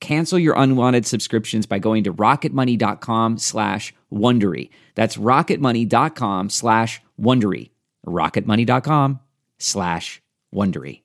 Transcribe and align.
Cancel 0.00 0.38
your 0.38 0.54
unwanted 0.56 1.06
subscriptions 1.06 1.66
by 1.66 1.78
going 1.78 2.04
to 2.04 2.12
rocketmoney.com 2.12 3.38
slash 3.38 3.94
Wondery. 4.12 4.70
That's 4.94 5.16
rocketmoney.com 5.16 6.50
slash 6.50 7.00
Wondery. 7.20 7.70
rocketmoney.com 8.06 9.20
slash 9.58 10.22
Wondery. 10.54 11.02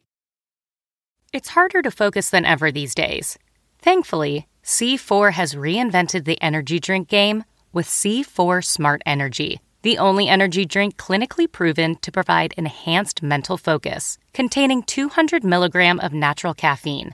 It's 1.34 1.50
harder 1.50 1.82
to 1.82 1.92
focus 1.92 2.30
than 2.30 2.46
ever 2.46 2.72
these 2.72 2.96
days. 2.96 3.38
Thankfully, 3.80 4.48
C4 4.64 5.34
has 5.34 5.54
reinvented 5.54 6.24
the 6.24 6.42
energy 6.42 6.80
drink 6.80 7.10
game 7.10 7.44
with 7.74 7.86
C4 7.88 8.64
Smart 8.64 9.02
Energy, 9.06 9.60
the 9.82 9.98
only 9.98 10.30
energy 10.30 10.66
drink 10.66 10.96
clinically 10.96 11.52
proven 11.52 11.98
to 11.98 12.12
provide 12.12 12.54
enhanced 12.58 13.22
mental 13.22 13.58
focus, 13.58 14.18
containing 14.34 14.82
200 14.84 15.44
milligram 15.44 16.00
of 16.00 16.14
natural 16.14 16.54
caffeine, 16.54 17.14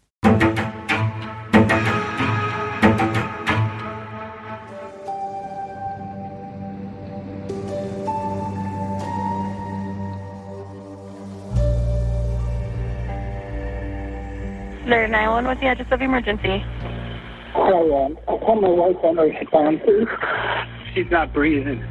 There, 14.91 15.07
911, 15.07 15.45
what's 15.47 15.61
the 15.61 15.67
address 15.67 15.87
of 15.89 16.01
emergency? 16.01 16.61
Hi, 17.53 17.71
um, 17.71 18.17
I 18.27 18.37
called 18.43 18.61
my 18.61 18.67
wife 18.67 18.97
on 19.03 19.15
her 19.15 19.31
phone, 19.49 19.79
please. 19.79 20.05
She's 20.93 21.09
not 21.09 21.31
breathing. 21.31 21.81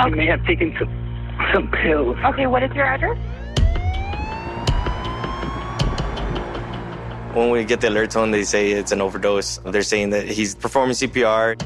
She 0.00 0.10
may 0.10 0.26
have 0.26 0.46
taken 0.46 0.76
some, 0.78 1.36
some 1.52 1.68
pills. 1.72 2.16
Okay, 2.24 2.46
what 2.46 2.62
is 2.62 2.70
your 2.70 2.86
address? 2.86 3.18
When 7.34 7.50
we 7.50 7.64
get 7.64 7.80
the 7.80 7.88
alert 7.88 8.12
tone, 8.12 8.30
they 8.30 8.44
say 8.44 8.70
it's 8.70 8.92
an 8.92 9.00
overdose. 9.00 9.58
They're 9.66 9.82
saying 9.82 10.10
that 10.10 10.28
he's 10.28 10.54
performing 10.54 10.94
CPR. 10.94 11.60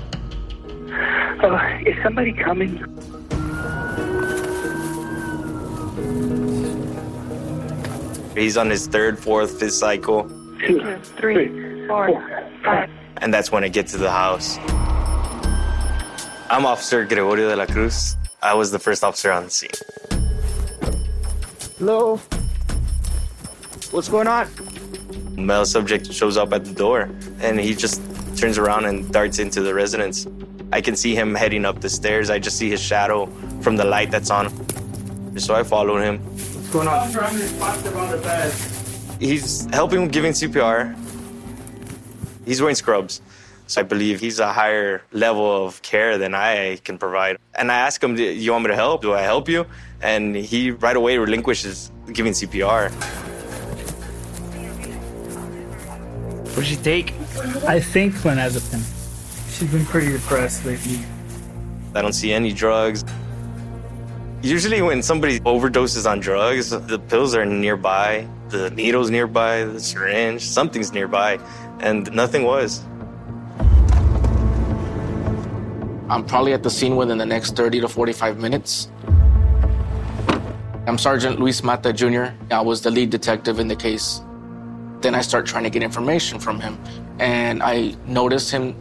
Uh, 1.44 1.86
is 1.86 2.02
somebody 2.02 2.32
coming? 2.32 2.78
He's 8.34 8.56
on 8.56 8.70
his 8.70 8.86
third, 8.86 9.18
fourth, 9.18 9.60
fifth 9.60 9.74
cycle. 9.74 10.37
Two, 10.58 10.80
Two, 10.80 10.98
three, 11.18 11.86
four, 11.86 12.08
five. 12.64 12.90
And 13.18 13.32
that's 13.32 13.52
when 13.52 13.62
I 13.64 13.68
get 13.68 13.86
to 13.88 13.98
the 13.98 14.10
house. 14.10 14.58
I'm 16.50 16.66
Officer 16.66 17.04
Gregorio 17.04 17.48
de 17.48 17.56
la 17.56 17.66
Cruz. 17.66 18.16
I 18.42 18.54
was 18.54 18.70
the 18.70 18.78
first 18.78 19.04
officer 19.04 19.30
on 19.30 19.44
the 19.44 19.50
scene. 19.50 19.70
Hello? 21.78 22.16
What's 23.90 24.08
going 24.08 24.26
on? 24.26 24.48
Male 25.36 25.64
subject 25.64 26.12
shows 26.12 26.36
up 26.36 26.52
at 26.52 26.64
the 26.64 26.72
door 26.72 27.08
and 27.40 27.60
he 27.60 27.74
just 27.74 28.02
turns 28.36 28.58
around 28.58 28.86
and 28.86 29.10
darts 29.12 29.38
into 29.38 29.62
the 29.62 29.74
residence. 29.74 30.26
I 30.72 30.80
can 30.80 30.96
see 30.96 31.14
him 31.14 31.34
heading 31.34 31.64
up 31.64 31.80
the 31.80 31.88
stairs. 31.88 32.30
I 32.30 32.38
just 32.38 32.58
see 32.58 32.68
his 32.68 32.80
shadow 32.80 33.26
from 33.60 33.76
the 33.76 33.84
light 33.84 34.10
that's 34.10 34.30
on. 34.30 34.50
So 35.38 35.54
I 35.54 35.62
followed 35.62 36.00
him. 36.00 36.18
What's 36.18 36.70
going 36.70 36.88
on? 36.88 38.77
He's 39.18 39.66
helping 39.72 40.08
giving 40.08 40.32
CPR. 40.32 40.96
He's 42.44 42.60
wearing 42.60 42.76
scrubs. 42.76 43.20
So 43.66 43.82
I 43.82 43.84
believe 43.84 44.20
he's 44.20 44.38
a 44.38 44.50
higher 44.52 45.02
level 45.12 45.66
of 45.66 45.82
care 45.82 46.16
than 46.16 46.34
I 46.34 46.76
can 46.84 46.96
provide. 46.96 47.36
And 47.54 47.70
I 47.70 47.80
ask 47.80 48.02
him, 48.02 48.14
Do 48.14 48.22
you 48.22 48.52
want 48.52 48.64
me 48.64 48.68
to 48.68 48.74
help? 48.76 49.02
Do 49.02 49.12
I 49.12 49.20
help 49.20 49.48
you? 49.48 49.66
And 50.00 50.34
he 50.34 50.70
right 50.70 50.96
away 50.96 51.18
relinquishes 51.18 51.90
giving 52.12 52.32
CPR. 52.32 52.90
What'd 56.54 56.64
she 56.64 56.76
take? 56.76 57.12
I 57.66 57.78
think 57.78 58.14
clonazepam. 58.14 58.82
She's 59.50 59.70
been 59.70 59.84
pretty 59.84 60.12
depressed 60.12 60.64
lately. 60.64 61.00
I 61.94 62.00
don't 62.00 62.14
see 62.14 62.32
any 62.32 62.52
drugs. 62.52 63.04
Usually, 64.40 64.80
when 64.82 65.02
somebody 65.02 65.40
overdoses 65.40 66.08
on 66.08 66.20
drugs, 66.20 66.70
the 66.70 66.98
pills 66.98 67.34
are 67.34 67.44
nearby, 67.44 68.26
the 68.50 68.70
needle's 68.70 69.10
nearby, 69.10 69.64
the 69.64 69.80
syringe, 69.80 70.42
something's 70.42 70.92
nearby, 70.92 71.38
and 71.80 72.10
nothing 72.12 72.44
was. 72.44 72.82
I'm 76.10 76.24
probably 76.24 76.54
at 76.54 76.62
the 76.62 76.70
scene 76.70 76.96
within 76.96 77.18
the 77.18 77.26
next 77.26 77.54
30 77.54 77.80
to 77.80 77.88
45 77.88 78.38
minutes. 78.38 78.90
I'm 80.86 80.96
Sergeant 80.96 81.38
Luis 81.38 81.62
Mata 81.62 81.92
Jr. 81.92 82.28
I 82.50 82.62
was 82.62 82.80
the 82.80 82.90
lead 82.90 83.10
detective 83.10 83.60
in 83.60 83.68
the 83.68 83.76
case. 83.76 84.22
Then 85.00 85.14
I 85.14 85.20
start 85.20 85.44
trying 85.44 85.64
to 85.64 85.70
get 85.70 85.82
information 85.82 86.38
from 86.38 86.60
him, 86.60 86.78
and 87.18 87.62
I 87.62 87.94
notice 88.06 88.50
him 88.50 88.74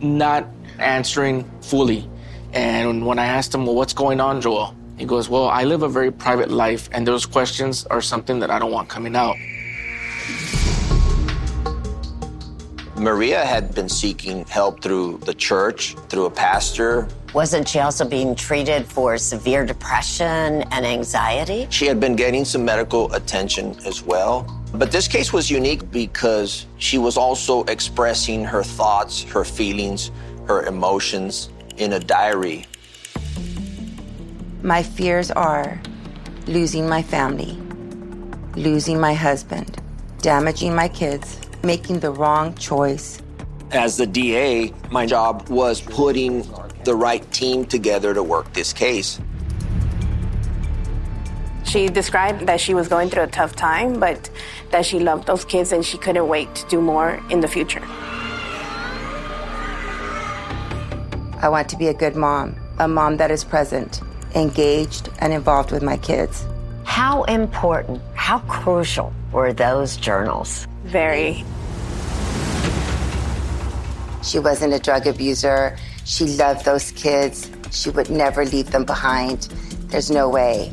not 0.00 0.46
answering 0.78 1.50
fully. 1.60 2.08
And 2.52 3.04
when 3.04 3.18
I 3.18 3.26
asked 3.26 3.52
him, 3.54 3.66
Well, 3.66 3.74
what's 3.74 3.92
going 3.92 4.20
on, 4.20 4.40
Joel? 4.40 4.76
He 5.02 5.06
goes, 5.06 5.28
Well, 5.28 5.48
I 5.48 5.64
live 5.64 5.82
a 5.82 5.88
very 5.88 6.12
private 6.12 6.48
life, 6.48 6.88
and 6.92 7.04
those 7.04 7.26
questions 7.26 7.84
are 7.86 8.00
something 8.00 8.38
that 8.38 8.52
I 8.52 8.60
don't 8.60 8.70
want 8.70 8.88
coming 8.88 9.16
out. 9.16 9.34
Maria 12.96 13.44
had 13.44 13.74
been 13.74 13.88
seeking 13.88 14.44
help 14.44 14.80
through 14.80 15.18
the 15.24 15.34
church, 15.34 15.96
through 16.08 16.26
a 16.26 16.30
pastor. 16.30 17.08
Wasn't 17.34 17.66
she 17.66 17.80
also 17.80 18.04
being 18.08 18.36
treated 18.36 18.86
for 18.86 19.18
severe 19.18 19.66
depression 19.66 20.62
and 20.70 20.86
anxiety? 20.86 21.66
She 21.68 21.86
had 21.86 21.98
been 21.98 22.14
getting 22.14 22.44
some 22.44 22.64
medical 22.64 23.12
attention 23.12 23.74
as 23.84 24.04
well. 24.04 24.46
But 24.72 24.92
this 24.92 25.08
case 25.08 25.32
was 25.32 25.50
unique 25.50 25.90
because 25.90 26.66
she 26.78 26.98
was 26.98 27.16
also 27.16 27.64
expressing 27.64 28.44
her 28.44 28.62
thoughts, 28.62 29.24
her 29.24 29.44
feelings, 29.44 30.12
her 30.46 30.62
emotions 30.66 31.48
in 31.78 31.94
a 31.94 31.98
diary. 31.98 32.66
My 34.62 34.84
fears 34.84 35.32
are 35.32 35.82
losing 36.46 36.88
my 36.88 37.02
family, 37.02 37.58
losing 38.54 39.00
my 39.00 39.12
husband, 39.12 39.82
damaging 40.20 40.72
my 40.72 40.86
kids, 40.86 41.40
making 41.64 41.98
the 41.98 42.12
wrong 42.12 42.54
choice. 42.54 43.20
As 43.72 43.96
the 43.96 44.06
DA, 44.06 44.72
my 44.92 45.04
job 45.04 45.48
was 45.48 45.80
putting 45.80 46.46
the 46.84 46.94
right 46.94 47.28
team 47.32 47.64
together 47.64 48.14
to 48.14 48.22
work 48.22 48.52
this 48.52 48.72
case. 48.72 49.20
She 51.64 51.88
described 51.88 52.46
that 52.46 52.60
she 52.60 52.72
was 52.72 52.86
going 52.86 53.10
through 53.10 53.24
a 53.24 53.32
tough 53.32 53.56
time, 53.56 53.98
but 53.98 54.30
that 54.70 54.86
she 54.86 55.00
loved 55.00 55.26
those 55.26 55.44
kids 55.44 55.72
and 55.72 55.84
she 55.84 55.98
couldn't 55.98 56.28
wait 56.28 56.54
to 56.54 56.68
do 56.68 56.80
more 56.80 57.20
in 57.30 57.40
the 57.40 57.48
future. 57.48 57.82
I 61.42 61.48
want 61.48 61.68
to 61.70 61.76
be 61.76 61.88
a 61.88 61.94
good 61.94 62.14
mom, 62.14 62.54
a 62.78 62.86
mom 62.86 63.16
that 63.16 63.32
is 63.32 63.42
present, 63.42 64.00
engaged, 64.34 65.08
and 65.18 65.32
involved 65.32 65.70
with 65.70 65.82
my 65.82 65.96
kids. 65.96 66.44
How 66.84 67.22
important, 67.24 68.02
how 68.14 68.40
crucial, 68.40 69.12
were 69.32 69.52
those 69.52 69.96
journals? 69.96 70.66
Very. 70.84 71.44
She 74.22 74.38
wasn't 74.38 74.74
a 74.74 74.78
drug 74.78 75.06
abuser. 75.06 75.76
She 76.04 76.24
loved 76.24 76.64
those 76.64 76.90
kids. 76.92 77.50
She 77.70 77.90
would 77.90 78.10
never 78.10 78.44
leave 78.44 78.70
them 78.70 78.84
behind. 78.84 79.42
There's 79.88 80.10
no 80.10 80.28
way. 80.28 80.72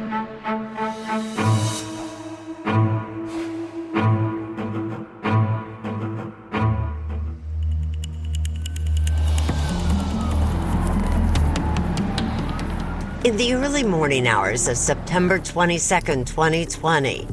In 13.23 13.37
the 13.37 13.53
early 13.53 13.83
morning 13.83 14.25
hours 14.25 14.67
of 14.67 14.77
September 14.77 15.37
22, 15.37 15.77
2020, 16.25 17.25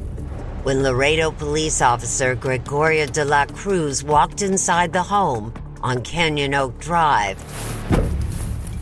when 0.61 0.83
Laredo 0.83 1.31
police 1.31 1.81
officer 1.81 2.35
Gregorio 2.35 3.07
de 3.07 3.25
la 3.25 3.47
Cruz 3.47 4.03
walked 4.03 4.43
inside 4.43 4.93
the 4.93 5.01
home 5.01 5.51
on 5.81 6.03
Canyon 6.03 6.53
Oak 6.53 6.77
Drive, 6.79 7.39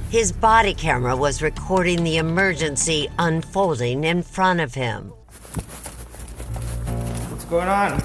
his 0.09 0.33
body 0.33 0.74
camera 0.74 1.15
was 1.15 1.42
recording 1.42 2.04
the 2.04 2.18
emergency 2.18 3.10
unfolding 3.19 4.03
in 4.03 4.21
front 4.21 4.60
of 4.60 4.74
him. 4.74 5.13
What's 7.30 7.45
going 7.45 7.69
on? 7.69 8.03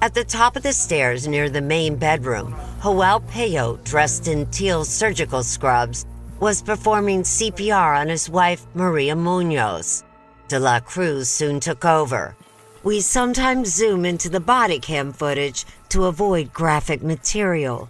At 0.00 0.14
the 0.14 0.24
top 0.24 0.56
of 0.56 0.62
the 0.62 0.72
stairs 0.72 1.28
near 1.28 1.50
the 1.50 1.60
main 1.60 1.96
bedroom, 1.96 2.56
Joel 2.82 3.20
Peyote, 3.28 3.84
dressed 3.84 4.26
in 4.26 4.46
teal 4.46 4.86
surgical 4.86 5.42
scrubs, 5.42 6.06
was 6.40 6.62
performing 6.62 7.22
CPR 7.22 7.98
on 8.00 8.08
his 8.08 8.30
wife, 8.30 8.66
Maria 8.74 9.16
Munoz. 9.16 10.04
De 10.48 10.58
La 10.58 10.80
Cruz 10.80 11.28
soon 11.28 11.60
took 11.60 11.84
over. 11.84 12.36
We 12.84 13.00
sometimes 13.00 13.74
zoom 13.74 14.04
into 14.04 14.28
the 14.28 14.40
body 14.40 14.78
cam 14.78 15.12
footage 15.12 15.66
to 15.90 16.04
avoid 16.04 16.52
graphic 16.52 17.02
material. 17.02 17.88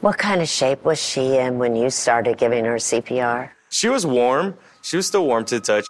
What 0.00 0.18
kind 0.18 0.40
of 0.40 0.48
shape 0.48 0.82
was 0.84 1.00
she 1.00 1.36
in 1.36 1.58
when 1.58 1.76
you 1.76 1.90
started 1.90 2.38
giving 2.38 2.64
her 2.64 2.76
CPR? 2.76 3.50
She 3.70 3.88
was 3.88 4.04
warm. 4.04 4.56
She 4.82 4.96
was 4.96 5.06
still 5.06 5.26
warm 5.26 5.44
to 5.46 5.60
the 5.60 5.60
touch. 5.60 5.86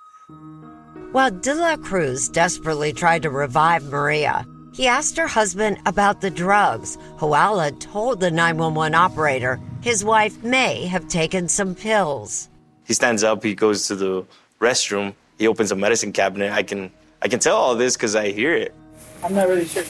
While 1.12 1.30
De 1.30 1.54
La 1.54 1.76
Cruz 1.76 2.28
desperately 2.28 2.92
tried 2.92 3.22
to 3.22 3.30
revive 3.30 3.84
Maria, 3.84 4.46
he 4.72 4.86
asked 4.86 5.16
her 5.16 5.26
husband 5.26 5.78
about 5.86 6.20
the 6.20 6.30
drugs. 6.30 6.98
Joala 7.18 7.78
told 7.80 8.20
the 8.20 8.30
911 8.30 8.94
operator 8.94 9.60
his 9.82 10.04
wife 10.04 10.42
may 10.42 10.86
have 10.86 11.08
taken 11.08 11.48
some 11.48 11.74
pills. 11.74 12.48
He 12.84 12.94
stands 12.94 13.24
up, 13.24 13.42
he 13.42 13.54
goes 13.54 13.86
to 13.88 13.96
the 13.96 14.24
restroom, 14.60 15.14
he 15.38 15.48
opens 15.48 15.72
a 15.72 15.76
medicine 15.76 16.12
cabinet. 16.12 16.52
I 16.52 16.62
can 16.62 16.90
I 17.20 17.28
can 17.28 17.40
tell 17.40 17.56
all 17.56 17.74
this 17.74 17.96
because 17.96 18.14
I 18.16 18.30
hear 18.30 18.54
it. 18.54 18.74
I'm 19.22 19.34
not 19.34 19.48
really 19.48 19.64
sure. 19.64 19.84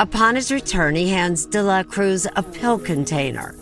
Upon 0.00 0.34
his 0.34 0.50
return, 0.50 0.94
he 0.96 1.08
hands 1.08 1.46
De 1.46 1.62
La 1.62 1.82
Cruz 1.82 2.26
a 2.36 2.42
pill 2.42 2.78
container. 2.78 3.54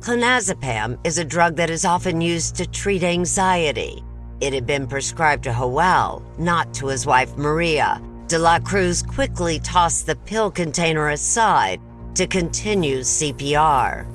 Clonazepam 0.00 0.98
is 1.04 1.18
a 1.18 1.24
drug 1.24 1.56
that 1.56 1.68
is 1.68 1.84
often 1.84 2.20
used 2.20 2.56
to 2.56 2.66
treat 2.66 3.02
anxiety. 3.02 4.02
It 4.40 4.54
had 4.54 4.66
been 4.66 4.86
prescribed 4.86 5.44
to 5.44 5.52
Joel, 5.52 6.22
not 6.38 6.72
to 6.74 6.86
his 6.86 7.04
wife 7.04 7.36
Maria. 7.36 8.00
De 8.28 8.38
La 8.38 8.58
Cruz 8.58 9.02
quickly 9.02 9.58
tossed 9.58 10.06
the 10.06 10.16
pill 10.16 10.50
container 10.50 11.10
aside 11.10 11.80
to 12.14 12.26
continue 12.26 13.00
CPR. 13.00 14.06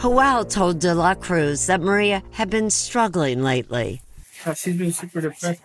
Joel 0.00 0.44
told 0.44 0.78
De 0.78 0.94
La 0.94 1.14
Cruz 1.14 1.66
that 1.66 1.80
Maria 1.80 2.22
had 2.30 2.48
been 2.48 2.70
struggling 2.70 3.42
lately. 3.42 4.00
she's 4.56 4.76
been 4.76 4.92
super 4.92 5.20
depressed. 5.20 5.60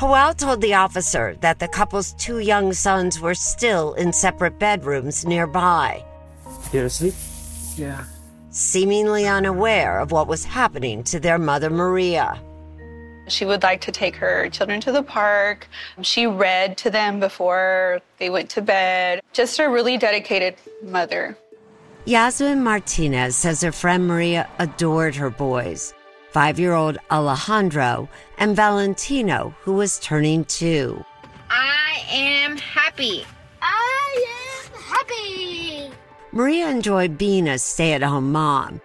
Joel 0.00 0.34
told 0.34 0.60
the 0.60 0.74
officer 0.74 1.36
that 1.40 1.58
the 1.58 1.68
couple's 1.68 2.12
two 2.14 2.38
young 2.38 2.72
sons 2.72 3.20
were 3.20 3.34
still 3.34 3.94
in 3.94 4.12
separate 4.12 4.58
bedrooms 4.58 5.24
nearby. 5.24 6.04
You 6.72 6.84
asleep? 6.84 7.14
Yeah. 7.76 8.04
Seemingly 8.50 9.26
unaware 9.26 10.00
of 10.00 10.10
what 10.10 10.26
was 10.26 10.44
happening 10.44 11.02
to 11.04 11.20
their 11.20 11.38
mother 11.38 11.70
Maria. 11.70 12.40
She 13.28 13.44
would 13.44 13.62
like 13.62 13.80
to 13.82 13.92
take 13.92 14.16
her 14.16 14.48
children 14.50 14.80
to 14.82 14.92
the 14.92 15.02
park. 15.02 15.68
She 16.02 16.26
read 16.26 16.76
to 16.78 16.90
them 16.90 17.20
before 17.20 18.00
they 18.18 18.30
went 18.30 18.50
to 18.50 18.62
bed. 18.62 19.20
Just 19.32 19.58
a 19.58 19.68
really 19.68 19.96
dedicated 19.98 20.56
mother. 20.82 21.36
Yasmin 22.04 22.62
Martinez 22.62 23.36
says 23.36 23.60
her 23.62 23.72
friend 23.72 24.08
Maria 24.08 24.48
adored 24.58 25.14
her 25.16 25.30
boys 25.30 25.92
five 26.30 26.58
year 26.58 26.72
old 26.72 26.98
Alejandro 27.10 28.08
and 28.38 28.54
Valentino, 28.54 29.54
who 29.62 29.74
was 29.74 29.98
turning 29.98 30.44
two. 30.44 31.04
I 31.50 32.02
am 32.10 32.56
happy. 32.56 33.24
I 33.60 34.26
am 34.64 34.80
happy. 34.80 35.90
Maria 36.32 36.68
enjoyed 36.68 37.18
being 37.18 37.48
a 37.48 37.58
stay 37.58 37.92
at 37.92 38.02
home 38.02 38.30
mom. 38.32 38.80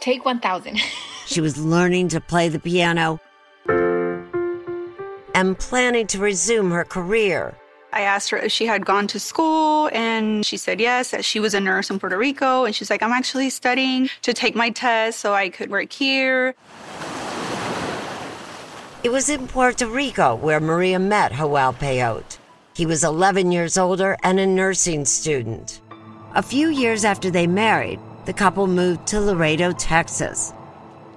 Take 0.00 0.24
1,000. 0.24 0.78
she 1.26 1.40
was 1.40 1.58
learning 1.58 2.08
to 2.08 2.20
play 2.20 2.48
the 2.48 2.58
piano 2.58 3.20
and 5.34 5.58
planning 5.58 6.06
to 6.06 6.18
resume 6.18 6.70
her 6.70 6.84
career. 6.84 7.54
I 7.92 8.00
asked 8.00 8.30
her 8.30 8.38
if 8.38 8.50
she 8.50 8.66
had 8.66 8.84
gone 8.84 9.06
to 9.08 9.20
school, 9.20 9.88
and 9.92 10.44
she 10.44 10.56
said 10.56 10.80
yes, 10.80 11.12
that 11.12 11.24
she 11.24 11.38
was 11.38 11.54
a 11.54 11.60
nurse 11.60 11.90
in 11.90 12.00
Puerto 12.00 12.18
Rico. 12.18 12.64
And 12.64 12.74
she's 12.74 12.90
like, 12.90 13.02
I'm 13.02 13.12
actually 13.12 13.50
studying 13.50 14.10
to 14.22 14.32
take 14.32 14.56
my 14.56 14.70
test 14.70 15.20
so 15.20 15.32
I 15.32 15.48
could 15.48 15.70
work 15.70 15.92
here. 15.92 16.56
It 19.04 19.12
was 19.12 19.28
in 19.28 19.46
Puerto 19.46 19.86
Rico 19.86 20.34
where 20.34 20.60
Maria 20.60 20.98
met 20.98 21.32
Joel 21.32 21.74
Peyote. 21.74 22.38
He 22.74 22.86
was 22.86 23.04
11 23.04 23.52
years 23.52 23.78
older 23.78 24.16
and 24.24 24.40
a 24.40 24.46
nursing 24.46 25.04
student. 25.04 25.80
A 26.34 26.42
few 26.42 26.70
years 26.70 27.04
after 27.04 27.30
they 27.30 27.46
married, 27.46 28.00
the 28.24 28.32
couple 28.32 28.66
moved 28.66 29.06
to 29.08 29.20
Laredo, 29.20 29.70
Texas. 29.72 30.52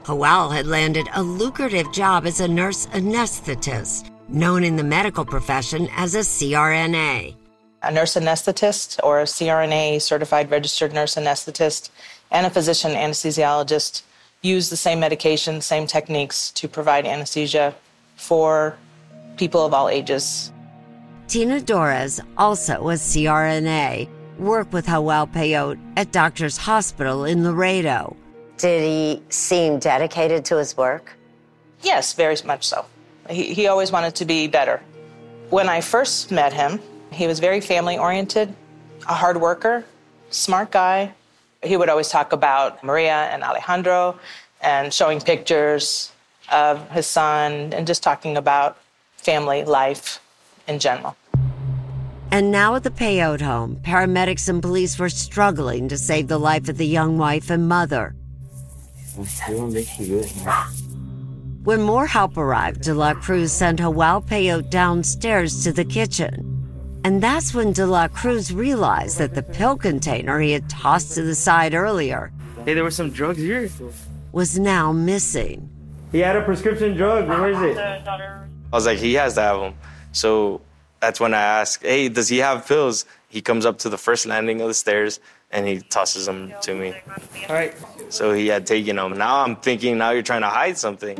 Joel 0.08 0.48
had 0.48 0.68
landed 0.68 1.10
a 1.14 1.22
lucrative 1.22 1.92
job 1.92 2.26
as 2.26 2.40
a 2.40 2.48
nurse 2.48 2.86
anesthetist 2.94 4.10
known 4.30 4.64
in 4.64 4.78
the 4.78 4.84
medical 4.84 5.26
profession 5.26 5.90
as 5.98 6.16
a 6.16 6.20
CRNA. 6.20 7.36
A 7.84 7.92
nurse 7.92 8.16
anesthetist 8.16 9.02
or 9.04 9.20
a 9.20 9.26
CRNA 9.26 10.02
certified 10.02 10.50
registered 10.50 10.94
nurse 10.94 11.16
anesthetist 11.16 11.90
and 12.32 12.46
a 12.46 12.50
physician 12.50 12.94
anesthesiologist 12.94 14.04
use 14.42 14.70
the 14.70 14.78
same 14.78 15.02
medication, 15.02 15.60
same 15.60 15.86
techniques 15.86 16.52
to 16.52 16.70
provide 16.70 17.06
anesthesia 17.06 17.76
for 18.16 18.78
people 19.36 19.66
of 19.66 19.74
all 19.74 19.90
ages. 19.90 20.54
Tina 21.28 21.60
Dorez, 21.60 22.22
also 22.38 22.76
a 22.76 22.94
CRNA, 22.94 24.08
worked 24.40 24.72
with 24.72 24.86
Joel 24.86 25.28
Peyote 25.28 25.80
at 25.98 26.14
Doctors 26.14 26.56
Hospital 26.56 27.26
in 27.26 27.44
Laredo. 27.44 28.16
Did 28.58 28.82
he 28.84 29.22
seem 29.30 29.78
dedicated 29.78 30.44
to 30.46 30.58
his 30.58 30.76
work? 30.76 31.14
Yes, 31.82 32.14
very 32.14 32.36
much 32.44 32.66
so. 32.66 32.86
He, 33.30 33.54
he 33.54 33.68
always 33.68 33.92
wanted 33.92 34.16
to 34.16 34.26
be 34.26 34.48
better. 34.48 34.82
When 35.50 35.70
I 35.70 35.82
first 35.82 36.32
met 36.32 36.54
him, 36.54 36.80
he 37.12 37.28
was 37.28 37.40
very 37.40 37.62
family 37.62 37.98
oriented, 37.98 38.54
a 39.08 39.14
hard 39.14 39.40
worker, 39.40 39.86
smart 40.30 40.72
guy. 40.72 41.14
He 41.64 41.78
would 41.78 41.90
always 41.90 42.10
talk 42.10 42.34
about 42.34 42.84
Maria 42.84 43.30
and 43.32 43.44
Alejandro 43.44 44.20
and 44.62 44.94
showing 44.94 45.22
pictures 45.22 46.12
of 46.52 46.90
his 46.92 47.06
son 47.06 47.74
and 47.74 47.86
just 47.86 48.02
talking 48.02 48.38
about 48.38 48.78
family 49.18 49.64
life 49.64 50.20
in 50.68 50.80
general. 50.80 51.16
And 52.32 52.52
now 52.52 52.76
at 52.76 52.84
the 52.84 52.92
Peyote 52.92 53.42
home, 53.42 53.78
paramedics 53.84 54.50
and 54.50 54.62
police 54.62 55.00
were 55.00 55.10
struggling 55.10 55.88
to 55.90 55.98
save 55.98 56.28
the 56.28 56.40
life 56.40 56.68
of 56.68 56.78
the 56.78 56.86
young 56.86 57.18
wife 57.18 57.50
and 57.50 57.68
mother. 57.68 58.16
When 61.64 61.82
more 61.82 62.08
help 62.08 62.38
arrived, 62.38 62.84
De 62.84 62.94
La 62.94 63.14
Cruz 63.14 63.52
sent 63.52 63.80
Joel 63.80 64.22
Peyote 64.22 64.70
downstairs 64.70 65.64
to 65.64 65.74
the 65.74 65.84
kitchen. 65.84 66.54
And 67.04 67.22
that's 67.22 67.54
when 67.54 67.74
De 67.74 67.86
La 67.86 68.08
Cruz 68.08 68.54
realized 68.54 69.18
that 69.18 69.34
the 69.34 69.44
pill 69.44 69.78
container 69.78 70.40
he 70.40 70.52
had 70.52 70.70
tossed 70.70 71.16
to 71.16 71.24
the 71.24 71.36
side 71.36 71.74
earlier 71.74 72.32
Hey, 72.68 72.74
there 72.74 72.84
were 72.84 72.92
some 72.92 73.12
drugs 73.12 73.40
here. 73.40 73.70
was 74.34 74.60
now 74.60 74.92
missing. 74.92 75.70
He 76.12 76.20
had 76.20 76.36
a 76.36 76.42
prescription 76.42 76.98
drug. 76.98 77.28
Where 77.30 77.50
is 77.50 77.62
it? 77.62 77.78
I 77.78 78.46
was 78.72 78.86
like, 78.86 78.98
he 78.98 79.14
has 79.14 79.36
to 79.36 79.42
have 79.42 79.60
them. 79.62 79.74
So 80.12 80.60
that's 81.00 81.20
when 81.22 81.34
I 81.34 81.42
asked, 81.42 81.84
hey, 81.84 82.10
does 82.10 82.28
he 82.28 82.40
have 82.40 82.68
pills? 82.68 83.06
He 83.30 83.42
comes 83.42 83.66
up 83.66 83.78
to 83.80 83.90
the 83.90 83.98
first 83.98 84.26
landing 84.26 84.60
of 84.60 84.68
the 84.68 84.74
stairs 84.74 85.22
and 85.52 85.68
he 85.68 85.80
tosses 85.80 86.26
them 86.26 86.54
to 86.62 86.76
me. 86.76 86.94
All 87.50 87.56
right. 87.56 87.74
So 88.10 88.34
he 88.34 88.48
had 88.48 88.66
taken 88.66 88.96
them. 88.98 89.18
Now 89.18 89.44
I'm 89.44 89.56
thinking, 89.58 89.98
now 89.98 90.12
you're 90.12 90.24
trying 90.24 90.42
to 90.42 90.50
hide 90.50 90.78
something. 90.78 91.18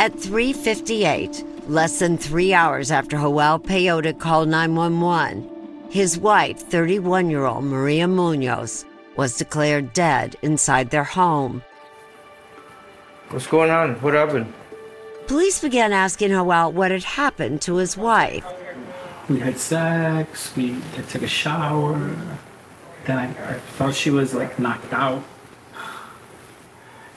At 0.00 0.12
3:58, 0.12 1.44
less 1.68 1.98
than 1.98 2.16
3 2.16 2.54
hours 2.54 2.90
after 2.90 3.16
Joel 3.16 3.58
Peyote 3.58 4.18
called 4.18 4.48
911, 4.48 5.48
his 5.90 6.18
wife, 6.18 6.68
31-year-old 6.68 7.64
Maria 7.64 8.06
Munoz, 8.06 8.84
was 9.16 9.36
declared 9.36 9.92
dead 9.92 10.36
inside 10.42 10.90
their 10.90 11.04
home. 11.04 11.62
What's 13.30 13.46
going 13.46 13.70
on? 13.70 13.96
What 13.96 14.14
happened? 14.14 14.52
Police 15.26 15.60
began 15.60 15.92
asking 15.92 16.30
Joel 16.30 16.72
what 16.72 16.90
had 16.90 17.04
happened 17.04 17.60
to 17.62 17.76
his 17.76 17.96
wife. 17.96 18.44
We 19.28 19.40
had 19.40 19.58
sex. 19.58 20.54
We 20.56 20.76
I 20.96 21.02
took 21.02 21.22
a 21.22 21.26
shower. 21.26 22.16
Then 23.08 23.16
I, 23.16 23.54
I 23.54 23.54
felt 23.54 23.94
she 23.94 24.10
was 24.10 24.34
like 24.34 24.58
knocked 24.58 24.92
out. 24.92 25.24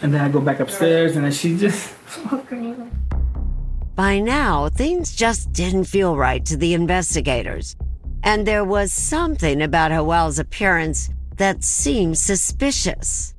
And 0.01 0.13
then 0.13 0.21
I 0.21 0.29
go 0.29 0.39
back 0.39 0.61
upstairs, 0.61 1.17
and 1.17 1.25
then 1.25 1.33
she 1.33 1.57
just. 1.57 1.93
By 3.95 4.19
now, 4.21 4.69
things 4.69 5.13
just 5.13 5.51
didn't 5.51 5.83
feel 5.83 6.15
right 6.15 6.45
to 6.45 6.55
the 6.55 6.73
investigators. 6.73 7.75
And 8.23 8.47
there 8.47 8.63
was 8.63 8.93
something 8.93 9.61
about 9.61 9.91
Joel's 9.91 10.39
appearance 10.39 11.09
that 11.35 11.61
seemed 11.61 12.17
suspicious. 12.17 13.35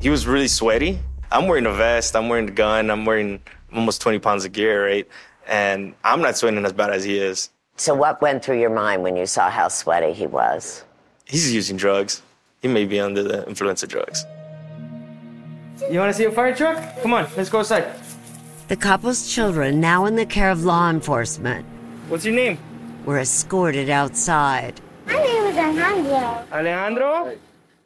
He 0.00 0.10
was 0.10 0.26
really 0.26 0.48
sweaty. 0.48 0.98
I'm 1.30 1.46
wearing 1.46 1.66
a 1.66 1.72
vest. 1.72 2.16
I'm 2.16 2.28
wearing 2.28 2.48
a 2.48 2.52
gun. 2.52 2.90
I'm 2.90 3.04
wearing 3.04 3.40
almost 3.72 4.00
20 4.00 4.18
pounds 4.18 4.44
of 4.44 4.50
gear, 4.50 4.84
right? 4.84 5.06
And 5.46 5.94
I'm 6.02 6.20
not 6.20 6.36
sweating 6.36 6.64
as 6.64 6.72
bad 6.72 6.90
as 6.90 7.04
he 7.04 7.18
is. 7.18 7.50
So, 7.76 7.94
what 7.94 8.20
went 8.20 8.44
through 8.44 8.58
your 8.58 8.70
mind 8.74 9.04
when 9.04 9.14
you 9.14 9.26
saw 9.26 9.48
how 9.48 9.68
sweaty 9.68 10.12
he 10.12 10.26
was? 10.26 10.82
He's 11.32 11.50
using 11.50 11.78
drugs. 11.78 12.20
He 12.60 12.68
may 12.68 12.84
be 12.84 13.00
under 13.00 13.22
the 13.22 13.48
influence 13.48 13.82
of 13.82 13.88
drugs. 13.88 14.26
You 15.90 15.98
want 15.98 16.10
to 16.10 16.14
see 16.14 16.24
a 16.26 16.30
fire 16.30 16.54
truck? 16.54 16.76
Come 17.00 17.14
on, 17.14 17.26
let's 17.38 17.48
go 17.48 17.60
outside. 17.60 17.90
The 18.68 18.76
couple's 18.76 19.32
children, 19.34 19.80
now 19.80 20.04
in 20.04 20.14
the 20.16 20.26
care 20.26 20.50
of 20.50 20.64
law 20.66 20.90
enforcement, 20.90 21.64
What's 22.08 22.26
your 22.26 22.34
name? 22.34 22.58
were 23.06 23.18
escorted 23.18 23.88
outside. 23.88 24.78
My 25.06 25.14
name 25.14 25.44
is 25.44 25.56
Alejandro. 25.56 26.44
Alejandro? 26.52 27.36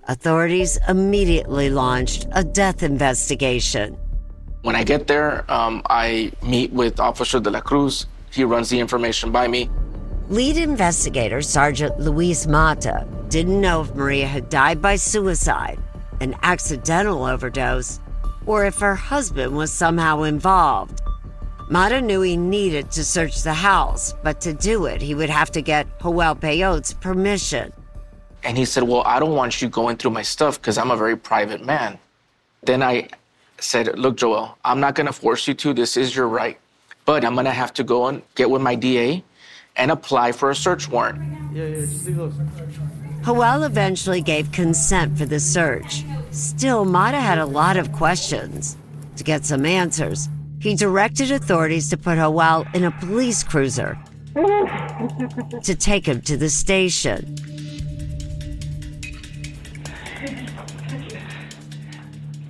Authorities 0.09 0.76
immediately 0.88 1.71
launched 1.71 2.26
a 2.33 2.43
death 2.43 2.83
investigation. 2.83 3.97
When 4.62 4.75
I 4.75 4.83
get 4.83 5.07
there, 5.07 5.49
um, 5.49 5.83
I 5.88 6.33
meet 6.43 6.73
with 6.73 6.99
Officer 6.99 7.38
De 7.38 7.50
La 7.50 7.61
Cruz. 7.61 8.07
He 8.33 8.43
runs 8.43 8.71
the 8.71 8.81
information 8.81 9.31
by 9.31 9.47
me. 9.47 9.71
Lead 10.28 10.56
investigator 10.56 11.40
Sergeant 11.40 12.00
Luis 12.00 12.49
Mata 12.49 13.06
didn't 13.28 13.61
know 13.61 13.83
if 13.83 13.95
Maria 13.95 14.26
had 14.26 14.49
died 14.49 14.83
by 14.83 14.97
suicide, 14.97 15.78
an 16.21 16.35
accidental 16.42 17.25
overdose, 17.25 18.00
or 18.45 18.64
if 18.64 18.76
her 18.78 18.97
husband 18.97 19.56
was 19.56 19.71
somehow 19.71 20.25
involved. 20.25 21.00
Mata 21.71 22.00
knew 22.00 22.23
he 22.23 22.37
needed 22.37 22.90
to 22.90 23.04
search 23.04 23.45
the 23.45 23.54
house, 23.54 24.14
but 24.25 24.40
to 24.40 24.52
do 24.52 24.87
it, 24.87 25.00
he 25.00 25.14
would 25.14 25.30
have 25.30 25.52
to 25.52 25.62
get 25.62 25.87
Joel 26.02 26.35
Peyote's 26.35 26.92
permission. 26.92 27.73
And 28.42 28.59
he 28.59 28.64
said, 28.64 28.83
Well, 28.83 29.02
I 29.06 29.21
don't 29.21 29.37
want 29.37 29.62
you 29.62 29.68
going 29.68 29.97
through 29.97 30.11
my 30.11 30.23
stuff 30.23 30.61
because 30.61 30.76
I'm 30.76 30.90
a 30.90 30.97
very 30.97 31.16
private 31.16 31.64
man. 31.64 32.00
Then 32.64 32.83
I 32.83 33.11
said, 33.61 33.97
Look, 33.97 34.16
Joel, 34.16 34.59
I'm 34.64 34.80
not 34.80 34.97
going 34.97 35.06
to 35.06 35.12
force 35.12 35.47
you 35.47 35.54
to. 35.54 35.73
This 35.73 35.97
is 35.97 36.16
your 36.16 36.26
right. 36.26 36.59
But 37.04 37.25
I'm 37.25 37.35
going 37.35 37.47
to 37.47 37.52
have 37.52 37.73
to 37.75 37.85
go 37.85 38.09
and 38.09 38.23
get 38.35 38.50
with 38.50 38.61
my 38.61 38.75
DA 38.75 39.23
and 39.76 39.90
apply 39.90 40.33
for 40.33 40.50
a 40.50 40.54
search 40.54 40.88
warrant. 40.88 41.21
Yeah, 41.54 41.66
yeah, 41.66 41.80
just 41.87 42.06
leave 42.06 42.16
those. 42.16 42.35
Joel 43.25 43.64
eventually 43.64 44.21
gave 44.21 44.52
consent 44.52 45.18
for 45.18 45.26
the 45.26 45.40
search. 45.40 46.04
Still, 46.30 46.85
Mata 46.85 47.18
had 47.18 47.38
a 47.38 47.47
lot 47.47 47.76
of 47.76 47.92
questions. 47.92 48.76
To 49.16 49.25
get 49.25 49.45
some 49.45 49.64
answers, 49.64 50.28
he 50.61 50.75
directed 50.75 51.30
authorities 51.30 51.88
to 51.90 51.97
put 51.97 52.16
Joel 52.16 52.66
in 52.75 52.85
a 52.85 52.90
police 52.90 53.42
cruiser 53.42 53.99
to 54.35 55.75
take 55.78 56.06
him 56.06 56.21
to 56.23 56.37
the 56.37 56.50
station. 56.50 57.37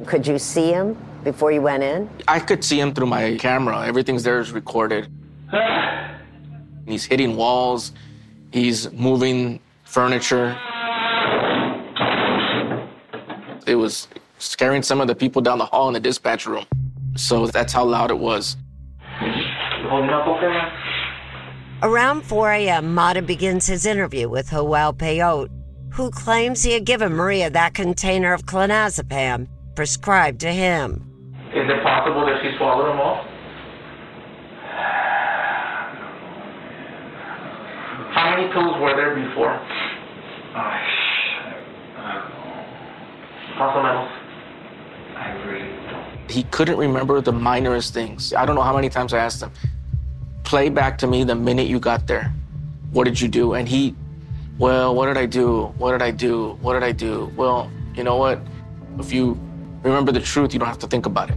Could 0.04 0.26
you 0.26 0.38
see 0.38 0.72
him 0.72 0.96
before 1.24 1.52
you 1.52 1.62
went 1.62 1.82
in? 1.82 2.08
I 2.28 2.38
could 2.38 2.62
see 2.62 2.78
him 2.78 2.92
through 2.92 3.06
my 3.06 3.36
camera. 3.38 3.86
Everything's 3.86 4.22
there 4.22 4.40
is 4.40 4.52
recorded. 4.52 5.08
Ah! 5.52 6.16
He's 6.86 7.04
hitting 7.04 7.36
walls, 7.36 7.92
he's 8.52 8.90
moving 8.92 9.60
furniture. 9.84 10.56
It 13.66 13.74
was 13.74 14.08
scaring 14.38 14.82
some 14.82 15.00
of 15.00 15.08
the 15.08 15.14
people 15.14 15.42
down 15.42 15.58
the 15.58 15.66
hall 15.66 15.88
in 15.88 15.94
the 15.94 16.00
dispatch 16.00 16.46
room. 16.46 16.64
So 17.16 17.46
that's 17.46 17.72
how 17.72 17.84
loud 17.84 18.10
it 18.10 18.18
was. 18.18 18.56
Holding 19.88 20.10
up 20.10 20.26
okay, 20.28 20.48
man? 20.48 20.72
Around 21.82 22.22
4 22.22 22.52
a.m., 22.52 22.94
Mata 22.94 23.22
begins 23.22 23.66
his 23.66 23.84
interview 23.84 24.28
with 24.28 24.50
Joel 24.50 24.92
Peyote, 24.94 25.50
who 25.92 26.10
claims 26.10 26.62
he 26.62 26.72
had 26.72 26.84
given 26.84 27.12
Maria 27.12 27.50
that 27.50 27.74
container 27.74 28.32
of 28.32 28.46
clonazepam 28.46 29.48
prescribed 29.74 30.40
to 30.40 30.52
him. 30.52 31.02
Is 31.54 31.68
it 31.68 31.82
possible 31.82 32.24
that 32.26 32.40
she 32.42 32.56
swallowed 32.56 32.88
them 32.88 33.00
all? 33.00 33.24
How 38.16 38.34
many 38.34 38.50
pills 38.50 38.80
were 38.80 38.96
there 38.96 39.14
before? 39.14 39.60
Supplementals. 43.58 44.10
I 45.14 45.32
really 45.44 45.68
don't. 45.90 46.30
He 46.30 46.44
couldn't 46.44 46.78
remember 46.78 47.20
the 47.20 47.32
minorest 47.32 47.90
things. 47.90 48.32
I 48.32 48.46
don't 48.46 48.56
know 48.56 48.62
how 48.62 48.74
many 48.74 48.88
times 48.88 49.12
I 49.12 49.18
asked 49.18 49.42
him, 49.42 49.52
play 50.44 50.70
back 50.70 50.96
to 50.98 51.06
me 51.06 51.24
the 51.24 51.34
minute 51.34 51.66
you 51.66 51.78
got 51.78 52.06
there. 52.06 52.32
What 52.92 53.04
did 53.04 53.20
you 53.20 53.28
do? 53.28 53.52
And 53.52 53.68
he, 53.68 53.94
well, 54.56 54.94
what 54.94 55.06
did 55.08 55.18
I 55.18 55.26
do? 55.26 55.74
What 55.76 55.92
did 55.92 56.00
I 56.00 56.10
do? 56.10 56.56
What 56.62 56.72
did 56.72 56.84
I 56.84 56.92
do? 56.92 57.30
Well, 57.36 57.70
you 57.94 58.02
know 58.02 58.16
what? 58.16 58.40
If 58.98 59.12
you 59.12 59.38
remember 59.82 60.10
the 60.10 60.20
truth, 60.20 60.54
you 60.54 60.58
don't 60.58 60.68
have 60.68 60.78
to 60.78 60.86
think 60.86 61.04
about 61.04 61.28
it. 61.28 61.36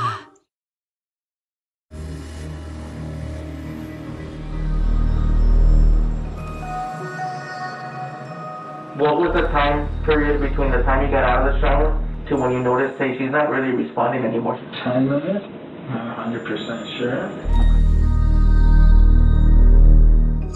What 9.01 9.17
was 9.17 9.33
the 9.33 9.47
time 9.47 9.89
period 10.03 10.39
between 10.41 10.69
the 10.69 10.83
time 10.83 11.03
you 11.03 11.09
got 11.09 11.23
out 11.23 11.47
of 11.47 11.55
the 11.55 11.59
shower 11.59 12.07
to 12.27 12.35
when 12.37 12.51
you 12.51 12.59
noticed, 12.59 12.99
hey, 12.99 13.17
she's 13.17 13.31
not 13.31 13.49
really 13.49 13.71
responding 13.71 14.23
anymore? 14.23 14.57
Time 14.83 15.09
limit? 15.09 15.41
I'm 15.89 16.31
100% 16.31 16.99
sure. 16.99 17.27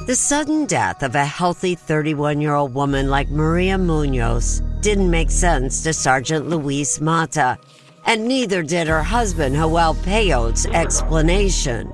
The 0.05 0.13
sudden 0.13 0.67
death 0.67 1.01
of 1.01 1.15
a 1.15 1.25
healthy 1.25 1.73
31 1.73 2.39
year 2.39 2.53
old 2.53 2.75
woman 2.75 3.09
like 3.09 3.31
Maria 3.31 3.79
Munoz 3.79 4.61
didn't 4.79 5.09
make 5.09 5.31
sense 5.31 5.81
to 5.81 5.91
Sergeant 5.91 6.47
Luis 6.47 7.01
Mata, 7.01 7.57
and 8.05 8.27
neither 8.27 8.61
did 8.61 8.85
her 8.85 9.01
husband, 9.01 9.55
Joel 9.55 9.95
Peyote's 9.95 10.67
explanation. 10.67 11.91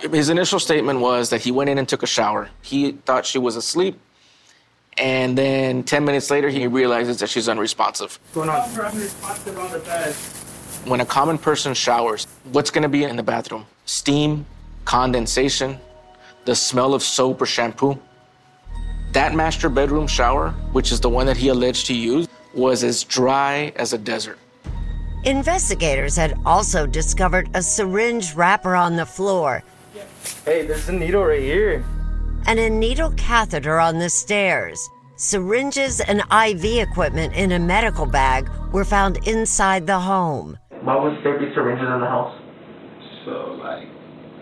His 0.00 0.28
initial 0.28 0.58
statement 0.58 0.98
was 0.98 1.30
that 1.30 1.40
he 1.40 1.52
went 1.52 1.70
in 1.70 1.78
and 1.78 1.88
took 1.88 2.02
a 2.02 2.08
shower. 2.08 2.50
He 2.62 2.98
thought 3.06 3.24
she 3.24 3.38
was 3.38 3.54
asleep. 3.54 3.96
And 4.96 5.36
then 5.36 5.82
10 5.82 6.04
minutes 6.04 6.30
later, 6.30 6.48
he 6.48 6.66
realizes 6.66 7.18
that 7.18 7.28
she's 7.28 7.48
unresponsive. 7.48 8.18
What's 8.32 8.34
going 8.34 8.48
on? 8.48 8.92
unresponsive 8.92 9.58
on 9.58 9.72
the 9.72 9.78
bed. 9.80 10.14
When 10.88 11.00
a 11.00 11.06
common 11.06 11.38
person 11.38 11.74
showers, 11.74 12.26
what's 12.52 12.70
going 12.70 12.82
to 12.82 12.88
be 12.88 13.04
in 13.04 13.16
the 13.16 13.22
bathroom? 13.22 13.66
Steam, 13.86 14.44
condensation, 14.84 15.78
the 16.44 16.54
smell 16.54 16.94
of 16.94 17.02
soap 17.02 17.42
or 17.42 17.46
shampoo. 17.46 17.98
That 19.12 19.34
master 19.34 19.68
bedroom 19.68 20.06
shower, 20.06 20.50
which 20.72 20.92
is 20.92 21.00
the 21.00 21.08
one 21.08 21.26
that 21.26 21.36
he 21.36 21.48
alleged 21.48 21.86
he 21.86 21.94
used, 21.94 22.28
was 22.52 22.84
as 22.84 23.04
dry 23.04 23.72
as 23.76 23.92
a 23.92 23.98
desert. 23.98 24.38
Investigators 25.24 26.16
had 26.16 26.38
also 26.44 26.86
discovered 26.86 27.48
a 27.54 27.62
syringe 27.62 28.34
wrapper 28.34 28.74
on 28.74 28.96
the 28.96 29.06
floor 29.06 29.62
Hey, 30.44 30.66
there's 30.66 30.88
a 30.88 30.92
needle 30.92 31.24
right 31.24 31.40
here. 31.40 31.84
And 32.46 32.58
a 32.58 32.70
needle 32.70 33.10
catheter 33.16 33.78
on 33.80 33.98
the 33.98 34.10
stairs. 34.10 34.88
Syringes 35.16 36.00
and 36.00 36.20
IV 36.20 36.64
equipment 36.64 37.34
in 37.34 37.52
a 37.52 37.58
medical 37.58 38.06
bag 38.06 38.50
were 38.72 38.84
found 38.84 39.26
inside 39.28 39.86
the 39.86 39.98
home. 39.98 40.58
Why 40.82 41.02
would 41.02 41.24
there 41.24 41.38
be 41.38 41.54
syringes 41.54 41.86
in 41.86 42.00
the 42.00 42.06
house? 42.06 42.36
So, 43.24 43.30
like, 43.62 43.88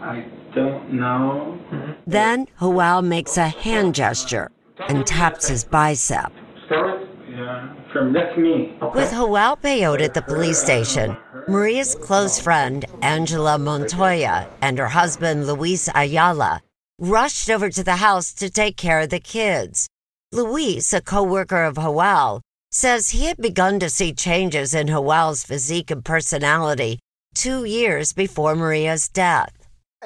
I 0.00 0.26
don't 0.54 0.94
know. 0.94 1.58
Then 2.06 2.46
Joel 2.58 3.02
makes 3.02 3.36
a 3.36 3.48
hand 3.48 3.94
gesture 3.94 4.50
and 4.88 5.06
taps 5.06 5.48
his 5.48 5.64
bicep. 5.64 6.32
Steroids? 6.68 7.06
Yeah, 7.30 7.74
from 7.92 8.12
that's 8.12 8.36
me. 8.36 8.76
With 8.94 9.10
Joel 9.10 9.56
Peyote 9.56 10.02
at 10.02 10.14
the 10.14 10.22
police 10.22 10.58
station, 10.58 11.16
Maria's 11.48 11.94
close 11.94 12.40
friend, 12.40 12.84
Angela 13.02 13.58
Montoya, 13.58 14.48
and 14.60 14.78
her 14.78 14.88
husband, 14.88 15.46
Luis 15.46 15.88
Ayala, 15.94 16.62
rushed 16.98 17.50
over 17.50 17.70
to 17.70 17.82
the 17.82 17.96
house 17.96 18.32
to 18.34 18.50
take 18.50 18.76
care 18.76 19.00
of 19.00 19.10
the 19.10 19.20
kids. 19.20 19.88
Luis, 20.32 20.92
a 20.92 21.00
co-worker 21.00 21.64
of 21.64 21.76
Joel, 21.76 22.40
says 22.70 23.10
he 23.10 23.26
had 23.26 23.36
begun 23.36 23.78
to 23.80 23.90
see 23.90 24.12
changes 24.12 24.74
in 24.74 24.86
Joel's 24.86 25.44
physique 25.44 25.90
and 25.90 26.04
personality 26.04 26.98
two 27.34 27.64
years 27.64 28.12
before 28.12 28.54
Maria's 28.54 29.08
death. 29.08 29.52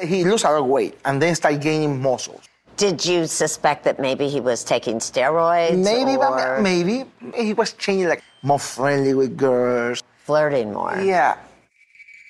He 0.00 0.24
lost 0.24 0.44
a 0.44 0.50
lot 0.50 0.58
of 0.58 0.66
weight 0.66 0.98
and 1.04 1.22
then 1.22 1.34
started 1.34 1.60
gaining 1.60 2.02
muscles. 2.02 2.42
Did 2.76 3.04
you 3.06 3.26
suspect 3.26 3.84
that 3.84 3.98
maybe 3.98 4.28
he 4.28 4.40
was 4.40 4.62
taking 4.62 4.98
steroids? 4.98 5.82
Maybe, 5.82 6.16
or 6.16 6.28
but 6.28 6.60
maybe 6.60 7.04
he 7.34 7.54
was 7.54 7.72
changing, 7.72 8.08
like 8.08 8.22
more 8.42 8.58
friendly 8.58 9.14
with 9.14 9.36
girls, 9.36 10.02
flirting 10.24 10.72
more. 10.72 11.00
Yeah. 11.00 11.38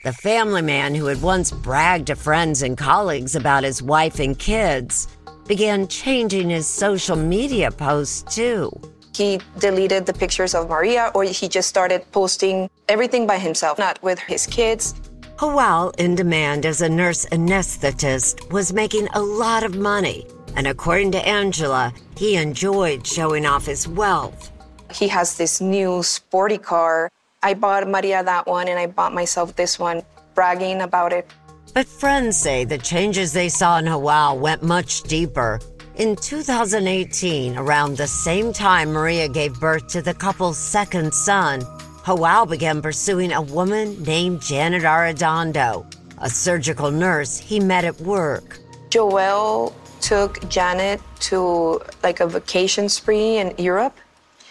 The 0.07 0.13
family 0.13 0.63
man 0.63 0.95
who 0.95 1.07
had 1.07 1.21
once 1.21 1.51
bragged 1.51 2.07
to 2.07 2.15
friends 2.15 2.63
and 2.63 2.79
colleagues 2.79 3.35
about 3.35 3.65
his 3.65 3.83
wife 3.83 4.21
and 4.21 4.39
kids 4.39 5.09
began 5.49 5.89
changing 5.89 6.49
his 6.49 6.69
social 6.69 7.17
media 7.17 7.73
posts 7.73 8.23
too. 8.33 8.71
He 9.17 9.41
deleted 9.59 10.07
the 10.07 10.13
pictures 10.13 10.55
of 10.55 10.69
Maria, 10.69 11.11
or 11.13 11.25
he 11.25 11.49
just 11.49 11.69
started 11.69 12.05
posting 12.13 12.71
everything 12.89 13.27
by 13.27 13.39
himself, 13.39 13.81
not 13.81 14.01
with 14.01 14.21
his 14.21 14.47
kids. 14.47 14.95
Joel, 15.41 15.91
in 15.99 16.15
demand 16.15 16.67
as 16.67 16.83
a 16.83 16.89
nurse 16.89 17.27
anesthetist, 17.33 18.53
was 18.53 18.73
making 18.73 19.09
a 19.09 19.21
lot 19.21 19.65
of 19.65 19.75
money. 19.75 20.25
And 20.55 20.69
according 20.69 21.11
to 21.13 21.27
Angela, 21.27 21.93
he 22.17 22.37
enjoyed 22.37 23.05
showing 23.05 23.45
off 23.45 23.67
his 23.67 23.89
wealth. 23.89 24.53
He 24.95 25.09
has 25.09 25.37
this 25.37 25.61
new 25.61 26.05
sporty 26.05 26.59
car. 26.59 27.11
I 27.43 27.55
bought 27.55 27.87
Maria 27.87 28.25
that 28.25 28.47
one, 28.47 28.69
and 28.69 28.79
I 28.79 28.87
bought 28.87 29.15
myself 29.15 29.55
this 29.57 29.79
one, 29.79 30.03
bragging 30.35 30.81
about 30.81 31.13
it. 31.13 31.31
But 31.75 31.87
friends 31.87 32.37
say 32.37 32.65
the 32.65 32.79
changes 32.79 33.33
they 33.33 33.49
saw 33.49 33.79
in 33.79 33.85
Joel 33.87 34.39
went 34.39 34.63
much 34.63 35.03
deeper. 35.03 35.61
In 35.97 36.17
2018, 36.17 37.57
around 37.57 37.97
the 37.97 38.07
same 38.07 38.53
time 38.53 38.93
Maria 38.93 39.29
gave 39.29 39.61
birth 39.61 39.87
to 39.89 40.03
the 40.03 40.15
couple's 40.15 40.59
second 40.59 41.13
son, 41.15 41.63
Joel 42.05 42.47
began 42.47 42.81
pursuing 42.81 43.33
a 43.33 43.43
woman 43.43 44.03
named 44.03 44.41
Janet 44.41 44.83
Arredondo, 44.83 45.87
a 46.19 46.31
surgical 46.31 46.91
nurse 46.91 47.39
he 47.39 47.61
met 47.61 47.85
at 47.85 48.01
work. 48.01 48.59
Joel 48.91 49.75
took 50.01 50.49
Janet 50.49 51.01
to 51.21 51.81
like 52.03 52.21
a 52.21 52.27
vacation 52.27 52.89
spree 52.89 53.39
in 53.39 53.55
Europe. 53.59 53.97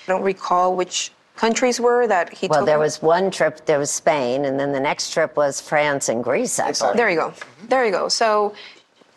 I 0.08 0.12
don't 0.12 0.22
recall 0.22 0.76
which 0.76 1.12
countries 1.36 1.80
were 1.80 2.08
that 2.08 2.34
he 2.34 2.48
Well, 2.48 2.60
took. 2.62 2.66
there 2.66 2.76
her. 2.78 2.84
was 2.84 3.02
one 3.02 3.30
trip, 3.32 3.66
there 3.66 3.80
was 3.80 3.92
Spain, 3.92 4.46
and 4.46 4.60
then 4.60 4.72
the 4.72 4.80
next 4.80 5.12
trip 5.12 5.36
was 5.36 5.60
France 5.62 6.10
and 6.10 6.24
Greece, 6.24 6.60
I 6.60 6.72
believe. 6.72 6.96
There 6.96 7.10
you 7.10 7.18
go. 7.18 7.34
There 7.68 7.86
you 7.86 7.92
go. 7.92 8.08
So 8.10 8.54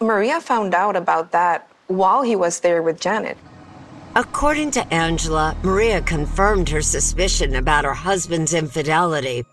Maria 0.00 0.40
found 0.40 0.74
out 0.74 0.96
about 0.96 1.30
that 1.32 1.68
while 1.86 2.22
he 2.22 2.36
was 2.36 2.60
there 2.60 2.82
with 2.82 3.00
Janet. 3.00 3.36
According 4.16 4.72
to 4.72 4.94
Angela, 4.94 5.56
Maria 5.62 6.00
confirmed 6.00 6.68
her 6.70 6.82
suspicion 6.82 7.54
about 7.56 7.84
her 7.84 7.94
husband's 7.94 8.54
infidelity 8.54 9.44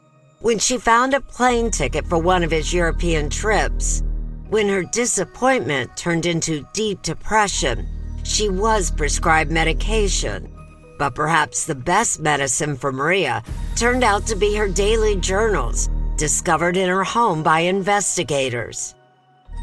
when 0.41 0.59
she 0.59 0.77
found 0.77 1.13
a 1.13 1.21
plane 1.21 1.71
ticket 1.71 2.05
for 2.07 2.17
one 2.17 2.43
of 2.43 2.51
his 2.51 2.73
European 2.73 3.29
trips. 3.29 4.01
When 4.49 4.67
her 4.69 4.83
disappointment 4.83 5.95
turned 5.97 6.25
into 6.25 6.65
deep 6.73 7.01
depression, 7.01 7.87
she 8.23 8.49
was 8.49 8.91
prescribed 8.91 9.51
medication. 9.51 10.51
But 10.97 11.15
perhaps 11.15 11.65
the 11.65 11.75
best 11.75 12.19
medicine 12.19 12.77
for 12.77 12.91
Maria 12.91 13.43
turned 13.75 14.03
out 14.03 14.25
to 14.27 14.35
be 14.35 14.55
her 14.55 14.67
daily 14.67 15.15
journals, 15.17 15.89
discovered 16.15 16.77
in 16.77 16.87
her 16.87 17.03
home 17.03 17.43
by 17.43 17.59
investigators. 17.61 18.95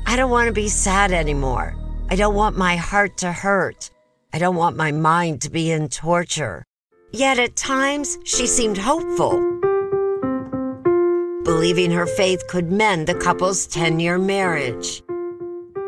I 0.06 0.16
don't 0.16 0.30
want 0.30 0.48
to 0.48 0.52
be 0.52 0.68
sad 0.68 1.12
anymore. 1.12 1.74
I 2.10 2.16
don't 2.16 2.34
want 2.34 2.58
my 2.58 2.76
heart 2.76 3.16
to 3.18 3.32
hurt. 3.32 3.90
I 4.34 4.38
don't 4.38 4.56
want 4.56 4.76
my 4.76 4.92
mind 4.92 5.40
to 5.42 5.50
be 5.50 5.70
in 5.70 5.88
torture. 5.88 6.64
Yet 7.12 7.38
at 7.38 7.56
times, 7.56 8.18
she 8.24 8.46
seemed 8.46 8.78
hopeful, 8.78 9.38
believing 11.44 11.90
her 11.90 12.06
faith 12.06 12.42
could 12.48 12.70
mend 12.70 13.06
the 13.06 13.14
couple's 13.14 13.66
10 13.66 14.00
year 14.00 14.18
marriage. 14.18 15.02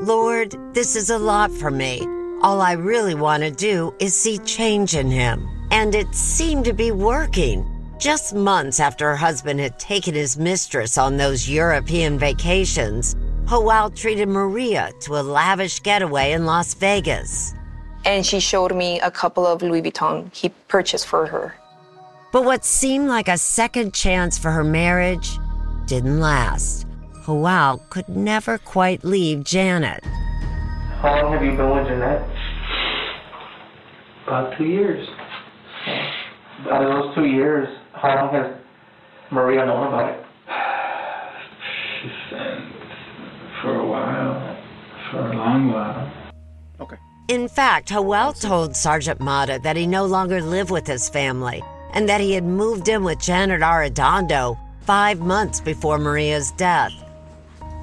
Lord, 0.00 0.54
this 0.74 0.96
is 0.96 1.10
a 1.10 1.18
lot 1.18 1.50
for 1.50 1.70
me. 1.70 2.06
All 2.44 2.60
I 2.60 2.72
really 2.72 3.14
want 3.14 3.42
to 3.42 3.50
do 3.50 3.94
is 4.00 4.14
see 4.14 4.36
change 4.36 4.94
in 4.94 5.10
him. 5.10 5.48
And 5.70 5.94
it 5.94 6.14
seemed 6.14 6.66
to 6.66 6.74
be 6.74 6.90
working. 6.90 7.64
Just 7.98 8.34
months 8.34 8.80
after 8.80 9.08
her 9.08 9.16
husband 9.16 9.60
had 9.60 9.78
taken 9.78 10.12
his 10.12 10.36
mistress 10.36 10.98
on 10.98 11.16
those 11.16 11.48
European 11.48 12.18
vacations, 12.18 13.16
Joel 13.48 13.88
treated 13.88 14.28
Maria 14.28 14.92
to 15.00 15.16
a 15.16 15.22
lavish 15.22 15.82
getaway 15.82 16.32
in 16.32 16.44
Las 16.44 16.74
Vegas. 16.74 17.54
And 18.04 18.26
she 18.26 18.40
showed 18.40 18.76
me 18.76 19.00
a 19.00 19.10
couple 19.10 19.46
of 19.46 19.62
Louis 19.62 19.80
Vuitton 19.80 20.30
he 20.36 20.50
purchased 20.68 21.06
for 21.06 21.24
her. 21.24 21.54
But 22.30 22.44
what 22.44 22.66
seemed 22.66 23.08
like 23.08 23.28
a 23.28 23.38
second 23.38 23.94
chance 23.94 24.36
for 24.36 24.50
her 24.50 24.64
marriage 24.64 25.38
didn't 25.86 26.20
last. 26.20 26.86
Joel 27.24 27.78
could 27.88 28.10
never 28.10 28.58
quite 28.58 29.02
leave 29.02 29.44
Janet. 29.44 30.04
How 31.04 31.22
long 31.22 31.34
have 31.34 31.44
you 31.44 31.50
been 31.50 31.68
with 31.68 31.86
Jeanette? 31.86 32.26
About 34.26 34.56
two 34.56 34.64
years. 34.64 35.06
Out 36.72 36.82
of 36.82 36.88
those 36.88 37.14
two 37.14 37.26
years, 37.26 37.68
how 37.92 38.14
long 38.14 38.32
has 38.32 38.56
Maria 39.30 39.66
known 39.66 39.88
about 39.88 40.14
it? 40.14 40.24
For 43.60 43.80
a 43.80 43.86
while. 43.86 44.56
For 45.10 45.30
a 45.30 45.36
long 45.36 45.72
while. 45.72 46.10
Okay. 46.80 46.96
In 47.28 47.48
fact, 47.48 47.88
Joel 47.88 48.32
told 48.32 48.74
Sergeant 48.74 49.20
Mata 49.20 49.60
that 49.62 49.76
he 49.76 49.86
no 49.86 50.06
longer 50.06 50.40
lived 50.40 50.70
with 50.70 50.86
his 50.86 51.10
family 51.10 51.62
and 51.92 52.08
that 52.08 52.22
he 52.22 52.32
had 52.32 52.44
moved 52.44 52.88
in 52.88 53.04
with 53.04 53.20
Janet 53.20 53.60
Arredondo 53.60 54.58
five 54.86 55.20
months 55.20 55.60
before 55.60 55.98
Maria's 55.98 56.50
death. 56.52 56.92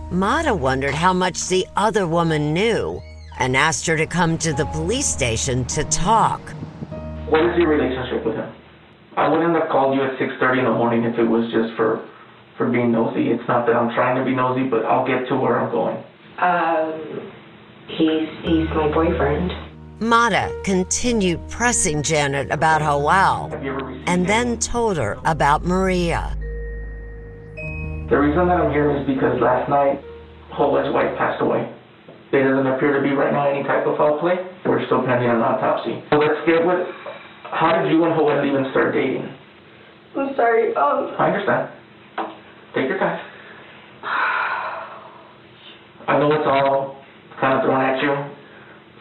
Mata 0.10 0.56
wondered 0.56 0.96
how 0.96 1.14
much 1.14 1.48
the 1.50 1.68
other 1.76 2.08
woman 2.08 2.52
knew 2.52 3.00
and 3.40 3.56
asked 3.56 3.86
her 3.88 3.98
to 3.98 4.06
come 4.06 4.38
to 4.40 4.54
the 4.54 4.66
police 4.68 5.08
station 5.08 5.66
to 5.66 5.84
talk. 5.86 6.42
What 7.30 7.46
is 7.46 7.58
your 7.58 7.70
relationship 7.70 8.26
with 8.26 8.36
him? 8.36 8.54
I 9.18 9.28
wouldn't 9.28 9.54
have 9.56 9.70
called 9.70 9.96
you 9.96 10.04
at 10.04 10.18
6.30 10.18 10.60
in 10.60 10.66
the 10.66 10.72
morning 10.72 11.04
if 11.04 11.18
it 11.18 11.24
was 11.24 11.52
just 11.52 11.76
for, 11.76 12.08
for 12.58 12.70
being 12.70 12.92
nosy. 12.92 13.30
It's 13.30 13.48
not 13.48 13.66
that 13.68 13.76
I'm 13.76 13.94
trying 13.94 14.18
to 14.18 14.26
be 14.26 14.36
nosy, 14.36 14.70
but 14.70 14.86
I'll 14.86 15.06
get 15.06 15.28
to 15.30 15.36
where 15.36 15.60
I'm 15.60 15.72
going. 15.72 15.98
Um, 16.40 17.32
he's 17.88 18.30
he's 18.44 18.70
my 18.70 18.92
boyfriend. 18.94 19.52
Mata 20.02 20.52
continued 20.64 21.40
pressing 21.50 22.02
Janet 22.02 22.50
about 22.50 22.82
Joel 22.82 23.54
and 24.08 24.26
then 24.26 24.58
told 24.58 24.98
her 24.98 25.20
about 25.26 25.64
Maria. 25.64 26.36
The 28.10 28.18
reason 28.18 28.48
that 28.48 28.58
I'm 28.58 28.72
here 28.72 28.98
is 28.98 29.06
because 29.06 29.40
last 29.40 29.70
night, 29.70 30.02
Joel's 30.58 30.92
wife 30.94 31.16
passed 31.18 31.42
away. 31.42 31.72
There 32.32 32.48
doesn't 32.48 32.68
appear 32.68 32.96
to 32.96 33.02
be 33.04 33.14
right 33.14 33.34
now 33.34 33.50
any 33.50 33.64
type 33.64 33.86
of 33.86 33.98
foul 33.98 34.20
play. 34.20 34.36
We're 34.66 34.86
still 34.86 35.04
pending 35.06 35.30
an 35.30 35.42
autopsy. 35.42 36.02
So 36.10 36.18
let's 36.18 36.40
get 36.48 36.66
with, 36.66 36.88
how 37.44 37.82
did 37.84 37.92
you 37.92 38.04
and 38.06 38.16
Joel 38.16 38.46
even 38.46 38.72
start 38.72 38.94
dating? 38.94 39.28
I'm 40.18 40.36
sorry. 40.36 40.74
Um, 40.76 41.12
I 41.20 41.28
understand. 41.28 41.70
Take 42.74 42.88
your 42.88 43.00
time. 43.00 43.20
I 46.08 46.18
know 46.20 46.32
it's 46.32 46.48
all 46.48 47.04
kind 47.40 47.60
of 47.60 47.66
thrown 47.66 47.82
at 47.82 48.02
you, 48.02 48.16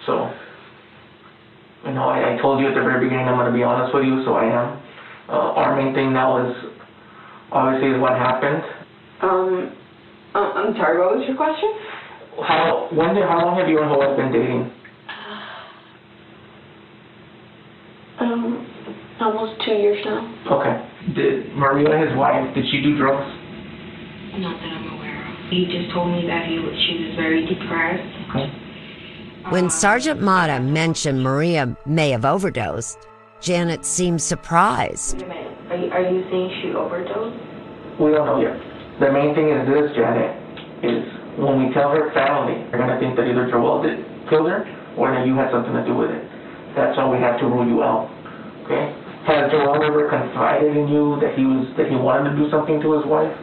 so, 0.07 0.31
you 1.87 1.95
know, 1.95 2.05
I, 2.09 2.35
I 2.35 2.43
told 2.43 2.61
you 2.61 2.69
at 2.69 2.75
the 2.75 2.83
very 2.83 3.05
beginning 3.05 3.27
I'm 3.27 3.37
going 3.37 3.51
to 3.51 3.57
be 3.57 3.63
honest 3.63 3.95
with 3.95 4.05
you, 4.05 4.23
so 4.25 4.35
I 4.35 4.45
am. 4.47 4.83
Uh, 5.29 5.55
our 5.61 5.77
main 5.81 5.95
thing 5.95 6.13
now 6.13 6.39
is, 6.47 6.57
obviously, 7.53 7.91
is 7.91 8.01
what 8.01 8.13
happened. 8.13 8.63
um, 9.23 9.77
uh, 10.35 10.39
I'm 10.39 10.75
sorry. 10.77 10.99
What 10.99 11.17
was 11.19 11.27
your 11.27 11.37
question? 11.37 11.71
How, 12.47 12.89
when 12.93 13.15
did, 13.15 13.25
how 13.25 13.45
long 13.45 13.59
have 13.59 13.69
you 13.69 13.81
and 13.81 13.91
Joel 13.91 14.17
been 14.17 14.33
dating? 14.33 14.73
Um, 18.21 18.67
almost 19.21 19.63
two 19.65 19.73
years 19.73 20.05
now. 20.05 20.25
Okay. 20.53 21.15
Did 21.15 21.55
Maria, 21.55 22.07
his 22.07 22.17
wife, 22.17 22.55
did 22.55 22.65
she 22.71 22.83
do 22.83 22.97
drugs? 22.97 23.29
Not 24.39 24.61
that 24.61 24.73
I'm 24.73 24.99
aware 24.99 25.21
of. 25.27 25.51
He 25.51 25.67
just 25.67 25.93
told 25.93 26.13
me 26.13 26.27
that 26.27 26.47
he 26.49 26.59
was, 26.59 26.75
she 26.87 27.05
was 27.05 27.17
very 27.17 27.47
depressed. 27.47 28.31
Okay. 28.31 28.49
When 29.51 29.71
Sergeant 29.71 30.21
Mata 30.21 30.61
mentioned 30.61 31.23
Maria 31.23 31.77
may 31.87 32.11
have 32.11 32.25
overdosed, 32.25 32.99
Janet 33.41 33.85
seemed 33.87 34.21
surprised. 34.21 35.23
Are 35.23 35.77
you, 35.77 35.91
are 35.91 36.03
you 36.03 36.23
saying 36.31 36.61
she 36.63 36.75
overdosed? 36.75 37.37
We 37.99 38.13
don't 38.13 38.27
know 38.27 38.41
yet. 38.41 38.57
The 39.01 39.11
main 39.11 39.35
thing 39.35 39.49
is 39.49 39.67
this, 39.67 39.97
Janet, 39.97 40.37
is 40.85 41.20
when 41.37 41.67
we 41.67 41.75
tell 41.75 41.91
her 41.91 42.11
family, 42.13 42.67
they're 42.71 42.81
gonna 42.81 42.99
think 42.99 43.17
that 43.17 43.29
either 43.29 43.51
Joel 43.51 43.83
did 43.83 44.05
killed 44.29 44.49
her 44.49 44.67
or 44.97 45.11
that 45.11 45.27
you 45.27 45.35
had 45.35 45.51
something 45.51 45.73
to 45.73 45.85
do 45.85 45.95
with 45.95 46.11
it. 46.11 46.23
That's 46.75 46.97
why 46.97 47.09
we 47.11 47.19
have 47.19 47.39
to 47.41 47.47
rule 47.47 47.67
you 47.67 47.83
out. 47.83 48.11
Okay? 48.65 48.95
Has 49.27 49.51
Joel 49.51 49.83
ever 49.83 50.09
confided 50.09 50.77
in 50.77 50.89
you 50.89 51.19
that 51.21 51.35
he 51.37 51.45
was 51.45 51.67
that 51.77 51.91
he 51.91 51.97
wanted 51.97 52.31
to 52.31 52.37
do 52.37 52.51
something 52.51 52.81
to 52.81 52.99
his 52.99 53.07
wife? 53.07 53.35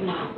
No. 0.00 0.32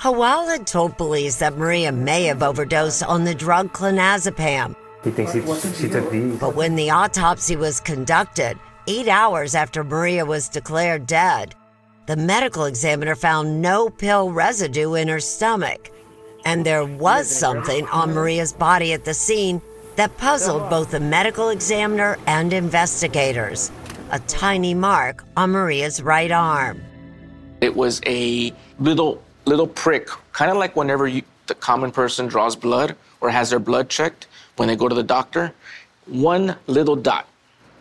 Joel 0.00 0.46
had 0.46 0.66
told 0.66 0.96
police 0.96 1.36
that 1.36 1.56
Maria 1.58 1.90
may 1.90 2.24
have 2.24 2.42
overdosed 2.42 3.02
on 3.02 3.24
the 3.24 3.34
drug 3.34 3.72
clonazepam. 3.72 4.76
He 5.02 5.10
thinks 5.10 5.32
he, 5.32 5.40
she 5.74 5.88
took 5.88 6.10
these. 6.10 6.38
But 6.38 6.54
when 6.54 6.76
the 6.76 6.90
autopsy 6.90 7.56
was 7.56 7.80
conducted, 7.80 8.58
eight 8.86 9.08
hours 9.08 9.54
after 9.54 9.82
Maria 9.82 10.24
was 10.24 10.48
declared 10.48 11.06
dead, 11.06 11.54
the 12.06 12.16
medical 12.16 12.64
examiner 12.64 13.14
found 13.14 13.60
no 13.60 13.90
pill 13.90 14.30
residue 14.30 14.94
in 14.94 15.08
her 15.08 15.20
stomach. 15.20 15.90
And 16.48 16.64
there 16.64 16.86
was 16.86 17.28
something 17.28 17.86
on 17.88 18.14
Maria's 18.14 18.54
body 18.54 18.94
at 18.94 19.04
the 19.04 19.12
scene 19.12 19.60
that 19.96 20.16
puzzled 20.16 20.70
both 20.70 20.92
the 20.92 20.98
medical 20.98 21.50
examiner 21.50 22.16
and 22.26 22.54
investigators 22.54 23.70
a 24.12 24.18
tiny 24.20 24.72
mark 24.72 25.24
on 25.36 25.50
Maria's 25.50 26.00
right 26.00 26.32
arm. 26.32 26.80
It 27.60 27.76
was 27.76 28.00
a 28.06 28.54
little 28.78 29.22
little 29.44 29.66
prick, 29.66 30.08
kind 30.32 30.50
of 30.50 30.56
like 30.56 30.74
whenever 30.74 31.06
you, 31.06 31.20
the 31.48 31.54
common 31.54 31.92
person 31.92 32.26
draws 32.26 32.56
blood 32.56 32.96
or 33.20 33.28
has 33.28 33.50
their 33.50 33.58
blood 33.58 33.90
checked 33.90 34.26
when 34.56 34.68
they 34.68 34.76
go 34.76 34.88
to 34.88 34.94
the 34.94 35.02
doctor. 35.02 35.52
One 36.06 36.56
little 36.66 36.96
dot. 36.96 37.28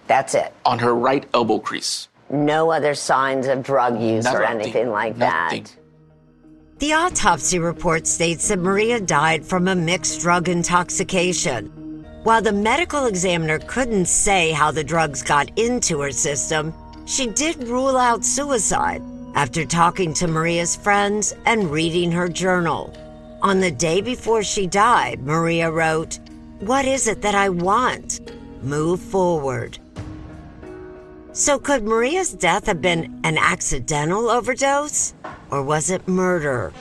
That's 0.08 0.36
it. 0.36 0.52
On 0.66 0.78
her 0.80 0.94
right 0.94 1.26
elbow 1.34 1.60
crease. 1.60 2.10
No 2.30 2.70
other 2.70 2.96
signs 2.96 3.48
of 3.48 3.64
drug 3.64 4.02
use 4.02 4.28
or 4.28 4.44
anything 4.44 4.90
like 4.90 5.16
Nothing. 5.16 5.64
that. 5.64 5.77
The 6.80 6.94
autopsy 6.94 7.58
report 7.58 8.06
states 8.06 8.50
that 8.50 8.60
Maria 8.60 9.02
died 9.02 9.44
from 9.44 9.68
a 9.68 9.76
mixed 9.76 10.22
drug 10.22 10.48
intoxication. 10.48 12.06
While 12.22 12.44
the 12.44 12.52
medical 12.52 13.08
examiner 13.08 13.58
couldn't 13.58 14.06
say 14.06 14.52
how 14.52 14.70
the 14.70 14.84
drugs 14.84 15.24
got 15.24 15.50
into 15.58 16.02
her 16.02 16.12
system, 16.12 16.72
she 17.08 17.28
did 17.32 17.68
rule 17.68 17.98
out 17.98 18.24
suicide 18.24 19.02
after 19.34 19.66
talking 19.66 20.14
to 20.16 20.28
Maria's 20.28 20.76
friends 20.76 21.34
and 21.48 21.72
reading 21.72 22.12
her 22.12 22.30
journal. 22.30 22.96
On 23.42 23.60
the 23.60 23.72
day 23.72 24.00
before 24.00 24.44
she 24.44 24.68
died, 24.68 25.24
Maria 25.24 25.72
wrote, 25.72 26.20
What 26.60 26.86
is 26.86 27.08
it 27.08 27.24
that 27.24 27.34
I 27.34 27.50
want? 27.50 28.20
Move 28.62 29.00
forward. 29.00 29.80
So, 31.32 31.58
could 31.58 31.84
Maria's 31.84 32.34
death 32.34 32.68
have 32.68 32.84
been 32.84 33.20
an 33.24 33.40
accidental 33.40 34.30
overdose? 34.30 35.16
Or 35.52 35.64
was 35.64 35.90
it 35.90 36.08
murder? 36.08 36.74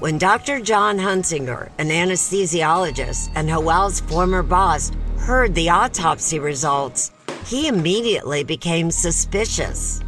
When 0.00 0.18
Dr. 0.18 0.60
John 0.60 0.98
Hunsinger, 0.98 1.70
an 1.78 1.88
anesthesiologist 1.88 3.30
and 3.34 3.48
Joel's 3.48 4.00
former 4.00 4.42
boss, 4.42 4.92
heard 5.18 5.54
the 5.54 5.70
autopsy 5.70 6.38
results, 6.38 7.10
he 7.44 7.66
immediately 7.66 8.44
became 8.44 8.90
suspicious. 8.90 10.00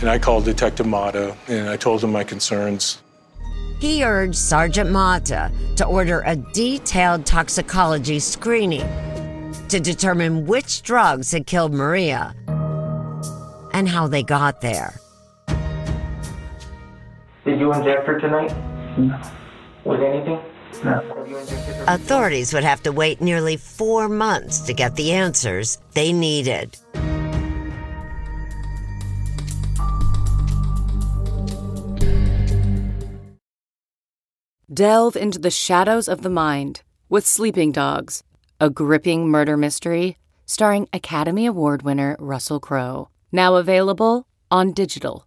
And 0.00 0.08
I 0.10 0.18
called 0.18 0.44
Detective 0.44 0.86
Mata 0.86 1.36
and 1.48 1.68
I 1.68 1.76
told 1.76 2.04
him 2.04 2.12
my 2.12 2.24
concerns. 2.24 3.02
He 3.78 4.02
urged 4.02 4.36
Sergeant 4.36 4.90
Mata 4.90 5.52
to 5.76 5.84
order 5.84 6.22
a 6.24 6.36
detailed 6.36 7.26
toxicology 7.26 8.18
screening 8.18 8.88
to 9.68 9.80
determine 9.80 10.46
which 10.46 10.82
drugs 10.82 11.32
had 11.32 11.46
killed 11.46 11.74
Maria 11.74 12.34
and 13.72 13.88
how 13.88 14.06
they 14.06 14.22
got 14.22 14.62
there. 14.62 15.00
Did 17.46 17.60
you 17.60 17.72
inject 17.72 18.08
her 18.08 18.18
tonight? 18.18 18.52
No. 18.98 19.20
With 19.84 20.00
anything? 20.00 20.40
No. 20.82 20.98
Authorities 21.86 22.52
would 22.52 22.64
have 22.64 22.82
to 22.82 22.90
wait 22.90 23.20
nearly 23.20 23.56
four 23.56 24.08
months 24.08 24.58
to 24.62 24.74
get 24.74 24.96
the 24.96 25.12
answers 25.12 25.78
they 25.94 26.12
needed. 26.12 26.76
Delve 34.74 35.14
into 35.14 35.38
the 35.38 35.52
shadows 35.52 36.08
of 36.08 36.22
the 36.22 36.28
mind 36.28 36.82
with 37.08 37.24
Sleeping 37.24 37.70
Dogs, 37.70 38.24
a 38.60 38.68
gripping 38.70 39.28
murder 39.28 39.56
mystery 39.56 40.18
starring 40.46 40.88
Academy 40.92 41.46
Award 41.46 41.82
winner 41.82 42.16
Russell 42.18 42.58
Crowe. 42.58 43.08
Now 43.30 43.54
available 43.54 44.26
on 44.50 44.72
digital. 44.72 45.26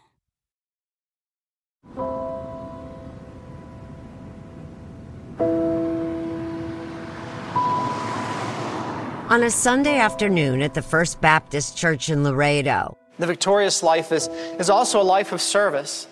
On 9.31 9.43
a 9.43 9.49
Sunday 9.49 9.97
afternoon 9.97 10.61
at 10.61 10.73
the 10.73 10.81
First 10.81 11.21
Baptist 11.21 11.77
Church 11.77 12.09
in 12.09 12.21
Laredo, 12.21 12.97
The 13.17 13.27
victorious 13.27 13.81
life 13.81 14.11
is, 14.11 14.27
is 14.59 14.69
also 14.69 15.01
a 15.01 15.03
life 15.03 15.31
of 15.31 15.39
service. 15.39 16.09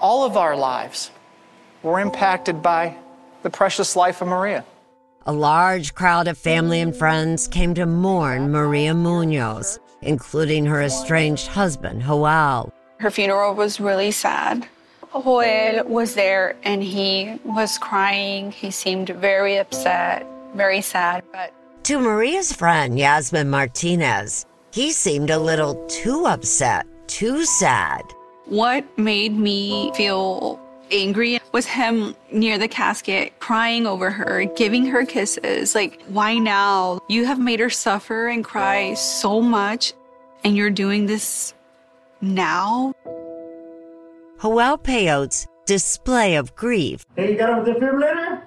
All 0.00 0.24
of 0.24 0.36
our 0.36 0.54
lives 0.54 1.10
were 1.82 1.98
impacted 1.98 2.62
by 2.62 2.94
the 3.42 3.50
precious 3.50 3.96
life 3.96 4.22
of 4.22 4.28
Maria. 4.28 4.64
a 5.26 5.32
large 5.32 5.96
crowd 5.96 6.28
of 6.28 6.38
family 6.38 6.80
and 6.80 6.94
friends 6.94 7.48
came 7.48 7.74
to 7.74 7.84
mourn 7.84 8.52
Maria 8.52 8.94
Munoz, 8.94 9.80
including 10.00 10.64
her 10.66 10.82
estranged 10.82 11.48
husband, 11.48 12.02
Joel. 12.02 12.72
Her 13.00 13.10
funeral 13.10 13.56
was 13.56 13.80
really 13.80 14.12
sad. 14.12 14.68
Joel 15.12 15.82
was 15.84 16.14
there 16.14 16.54
and 16.62 16.80
he 16.80 17.40
was 17.44 17.76
crying. 17.78 18.52
He 18.52 18.70
seemed 18.70 19.08
very 19.08 19.56
upset, 19.56 20.24
very 20.54 20.80
sad, 20.80 21.24
but 21.32 21.52
To 21.84 21.98
Maria's 21.98 22.52
friend, 22.52 22.96
Yasmin 22.96 23.50
Martinez, 23.50 24.46
he 24.72 24.92
seemed 24.92 25.30
a 25.30 25.38
little 25.38 25.84
too 25.88 26.26
upset, 26.26 26.86
too 27.08 27.44
sad. 27.44 28.02
what 28.46 28.84
made 28.96 29.36
me 29.36 29.92
feel 29.94 30.60
angry 30.92 31.40
was 31.50 31.66
him 31.66 32.14
near 32.30 32.56
the 32.56 32.68
casket 32.68 33.36
crying 33.40 33.88
over 33.88 34.10
her, 34.12 34.44
giving 34.44 34.86
her 34.86 35.04
kisses. 35.04 35.74
Like, 35.74 36.00
why 36.06 36.38
now? 36.38 37.00
You 37.08 37.24
have 37.26 37.40
made 37.40 37.58
her 37.58 37.70
suffer 37.70 38.28
and 38.28 38.44
cry 38.44 38.94
so 38.94 39.40
much, 39.40 39.92
and 40.44 40.56
you're 40.56 40.70
doing 40.70 41.06
this 41.06 41.52
now? 42.20 42.94
Joel 44.40 44.78
Peyote's 44.78 45.48
display 45.66 46.36
of 46.36 46.54
grief 46.54 47.04
Hey, 47.16 47.32
you 47.32 47.38
got 47.38 47.66
a 47.66 47.72
defibrillator? 47.72 48.42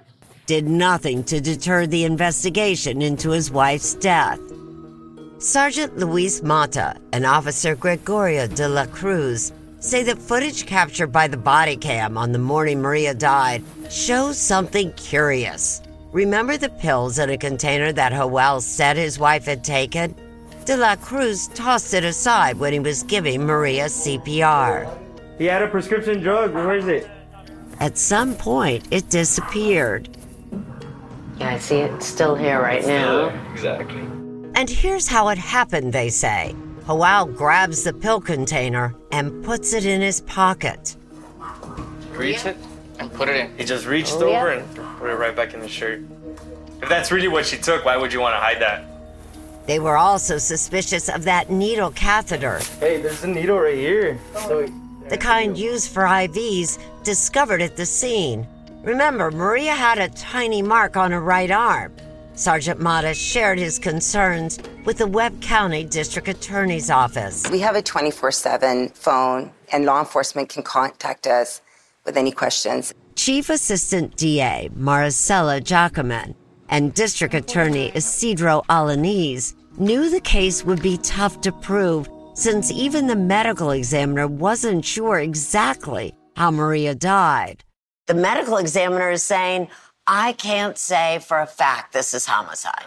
Did 0.47 0.67
nothing 0.67 1.23
to 1.23 1.41
deter 1.41 1.87
the 1.87 2.03
investigation 2.03 3.01
into 3.01 3.31
his 3.31 3.49
wife's 3.49 3.95
death. 3.95 4.39
Sergeant 5.39 5.97
Luis 5.97 6.43
Mata 6.43 6.97
and 7.13 7.25
Officer 7.25 7.75
Gregorio 7.75 8.45
de 8.45 8.69
la 8.69 8.85
Cruz 8.85 9.51
say 9.79 10.03
that 10.03 10.19
footage 10.19 10.67
captured 10.67 11.07
by 11.07 11.27
the 11.27 11.35
body 11.35 11.75
cam 11.75 12.15
on 12.15 12.31
the 12.31 12.37
morning 12.37 12.79
Maria 12.79 13.15
died 13.15 13.63
shows 13.89 14.37
something 14.37 14.93
curious. 14.93 15.81
Remember 16.11 16.57
the 16.57 16.69
pills 16.69 17.17
in 17.17 17.31
a 17.31 17.37
container 17.37 17.91
that 17.93 18.11
Joel 18.11 18.61
said 18.61 18.97
his 18.97 19.17
wife 19.17 19.45
had 19.45 19.63
taken? 19.63 20.13
De 20.65 20.77
la 20.77 20.95
Cruz 20.95 21.47
tossed 21.55 21.95
it 21.95 22.03
aside 22.03 22.59
when 22.59 22.71
he 22.71 22.79
was 22.79 23.01
giving 23.01 23.43
Maria 23.43 23.85
CPR. 23.85 24.95
He 25.39 25.45
had 25.45 25.63
a 25.63 25.67
prescription 25.67 26.21
drug. 26.21 26.53
Where 26.53 26.75
is 26.75 26.87
it? 26.87 27.09
At 27.79 27.97
some 27.97 28.35
point, 28.35 28.87
it 28.91 29.09
disappeared. 29.09 30.07
Yeah, 31.37 31.49
I 31.53 31.59
see 31.59 31.77
it 31.77 32.01
still 32.01 32.35
here 32.35 32.61
right 32.61 32.85
now. 32.85 33.27
Exactly. 33.53 34.01
And 34.55 34.69
here's 34.69 35.07
how 35.07 35.27
it 35.29 35.37
happened, 35.37 35.91
they 35.93 36.09
say. 36.09 36.55
Joel 36.87 37.25
grabs 37.25 37.83
the 37.83 37.93
pill 37.93 38.21
container 38.21 38.95
and 39.11 39.43
puts 39.43 39.73
it 39.73 39.85
in 39.85 40.01
his 40.01 40.21
pocket. 40.21 40.95
Reach 42.13 42.45
it 42.45 42.55
and 42.99 43.11
put 43.11 43.27
it 43.27 43.35
in. 43.35 43.57
He 43.57 43.65
just 43.65 43.85
reached 43.85 44.13
Oh, 44.13 44.29
yeah. 44.29 44.37
over 44.41 44.51
and 44.51 44.75
put 44.99 45.09
it 45.09 45.15
right 45.15 45.35
back 45.35 45.53
in 45.53 45.59
the 45.59 45.67
shirt. 45.67 46.01
If 46.81 46.87
that's 46.87 47.11
really 47.11 47.27
what 47.27 47.45
she 47.45 47.57
took, 47.57 47.83
why 47.83 47.97
would 47.97 48.13
you 48.13 48.21
want 48.21 48.35
to 48.35 48.39
hide 48.39 48.61
that? 48.61 48.85
They 49.65 49.79
were 49.79 49.97
also 49.97 50.37
suspicious 50.37 51.09
of 51.09 51.23
that 51.23 51.49
needle 51.49 51.89
catheter, 51.91 52.59
Hey, 52.79 53.01
there's 53.01 53.23
a 53.23 53.27
needle 53.27 53.59
right 53.59 53.75
here. 53.75 54.19
So 54.47 54.67
the 55.09 55.17
kind 55.17 55.57
used 55.57 55.91
for 55.91 56.03
IVs, 56.03 56.77
discovered 57.03 57.61
at 57.61 57.75
the 57.75 57.85
scene. 57.85 58.47
Remember, 58.85 59.31
Maria 59.31 59.73
had 59.73 59.97
a 59.97 60.09
tiny 60.09 60.61
mark 60.61 60.95
on 60.95 61.09
her 61.09 61.19
right 61.19 61.49
arm. 61.49 61.91
Sergeant 62.35 62.79
Mata 62.79 63.15
shared 63.15 63.57
his 63.57 63.79
concerns 63.79 64.59
with 64.85 64.99
the 64.99 65.07
Webb 65.07 65.41
County 65.41 65.83
District 65.83 66.27
Attorney's 66.27 66.91
Office. 66.91 67.49
We 67.49 67.61
have 67.61 67.75
a 67.75 67.81
24 67.81 68.31
7 68.31 68.89
phone, 68.89 69.51
and 69.71 69.85
law 69.85 70.01
enforcement 70.01 70.49
can 70.49 70.61
contact 70.61 71.25
us 71.25 71.63
with 72.05 72.15
any 72.15 72.31
questions. 72.31 72.93
Chief 73.15 73.49
Assistant 73.49 74.15
DA 74.17 74.69
Maricela 74.77 75.63
Jacoman 75.63 76.35
and 76.69 76.93
District 76.93 77.33
Attorney 77.33 77.91
Isidro 77.95 78.61
Alaniz 78.69 79.55
knew 79.79 80.11
the 80.11 80.21
case 80.21 80.63
would 80.63 80.83
be 80.83 80.97
tough 80.99 81.41
to 81.41 81.51
prove 81.51 82.07
since 82.35 82.69
even 82.71 83.07
the 83.07 83.15
medical 83.15 83.71
examiner 83.71 84.27
wasn't 84.27 84.85
sure 84.85 85.21
exactly 85.21 86.13
how 86.35 86.51
Maria 86.51 86.93
died. 86.93 87.64
The 88.07 88.13
medical 88.13 88.57
examiner 88.57 89.09
is 89.09 89.23
saying, 89.23 89.67
I 90.05 90.33
can't 90.33 90.77
say 90.77 91.19
for 91.19 91.39
a 91.39 91.47
fact 91.47 91.93
this 91.93 92.13
is 92.13 92.25
homicide. 92.25 92.85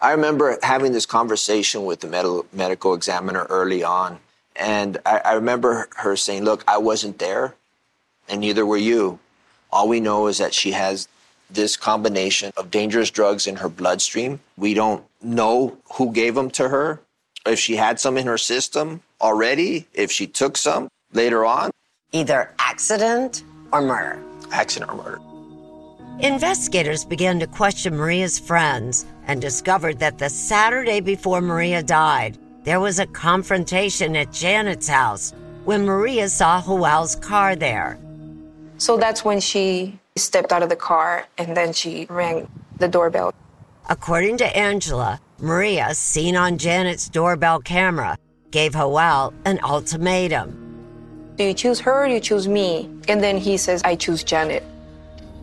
I 0.00 0.10
remember 0.10 0.58
having 0.62 0.92
this 0.92 1.06
conversation 1.06 1.84
with 1.84 2.00
the 2.00 2.08
med- 2.08 2.44
medical 2.52 2.94
examiner 2.94 3.46
early 3.48 3.84
on, 3.84 4.18
and 4.56 4.98
I, 5.06 5.18
I 5.24 5.32
remember 5.34 5.88
her 5.96 6.16
saying, 6.16 6.44
Look, 6.44 6.64
I 6.66 6.78
wasn't 6.78 7.18
there, 7.18 7.54
and 8.28 8.40
neither 8.40 8.66
were 8.66 8.76
you. 8.76 9.18
All 9.72 9.88
we 9.88 10.00
know 10.00 10.26
is 10.26 10.38
that 10.38 10.52
she 10.52 10.72
has 10.72 11.08
this 11.48 11.76
combination 11.76 12.52
of 12.56 12.70
dangerous 12.70 13.10
drugs 13.10 13.46
in 13.46 13.56
her 13.56 13.68
bloodstream. 13.68 14.40
We 14.56 14.74
don't 14.74 15.04
know 15.22 15.78
who 15.94 16.12
gave 16.12 16.34
them 16.34 16.50
to 16.52 16.68
her, 16.68 17.00
if 17.46 17.58
she 17.58 17.76
had 17.76 18.00
some 18.00 18.18
in 18.18 18.26
her 18.26 18.38
system 18.38 19.02
already, 19.20 19.86
if 19.94 20.10
she 20.10 20.26
took 20.26 20.56
some 20.56 20.88
later 21.12 21.46
on. 21.46 21.70
Either 22.12 22.52
accident 22.58 23.44
or 23.72 23.80
murder. 23.80 24.25
Accident 24.52 24.90
or 24.90 24.96
murder. 24.96 25.20
Investigators 26.20 27.04
began 27.04 27.38
to 27.40 27.46
question 27.46 27.96
Maria's 27.96 28.38
friends 28.38 29.04
and 29.26 29.40
discovered 29.40 29.98
that 29.98 30.18
the 30.18 30.30
Saturday 30.30 31.00
before 31.00 31.42
Maria 31.42 31.82
died, 31.82 32.38
there 32.64 32.80
was 32.80 32.98
a 32.98 33.06
confrontation 33.06 34.16
at 34.16 34.32
Janet's 34.32 34.88
house 34.88 35.34
when 35.64 35.84
Maria 35.84 36.28
saw 36.28 36.62
Joel's 36.62 37.16
car 37.16 37.54
there. 37.54 37.98
So 38.78 38.96
that's 38.96 39.24
when 39.24 39.40
she 39.40 39.98
stepped 40.16 40.52
out 40.52 40.62
of 40.62 40.68
the 40.68 40.76
car 40.76 41.26
and 41.36 41.56
then 41.56 41.72
she 41.72 42.06
rang 42.08 42.48
the 42.78 42.88
doorbell. 42.88 43.34
According 43.88 44.38
to 44.38 44.56
Angela, 44.56 45.20
Maria, 45.38 45.94
seen 45.94 46.34
on 46.34 46.56
Janet's 46.56 47.08
doorbell 47.08 47.60
camera, 47.60 48.16
gave 48.50 48.72
Joel 48.72 49.34
an 49.44 49.60
ultimatum. 49.62 50.65
Do 51.36 51.44
you 51.44 51.54
choose 51.54 51.80
her 51.80 52.04
or 52.04 52.08
do 52.08 52.14
you 52.14 52.20
choose 52.20 52.48
me? 52.48 52.88
And 53.08 53.22
then 53.22 53.36
he 53.36 53.56
says, 53.56 53.82
I 53.84 53.94
choose 53.94 54.24
Janet. 54.24 54.64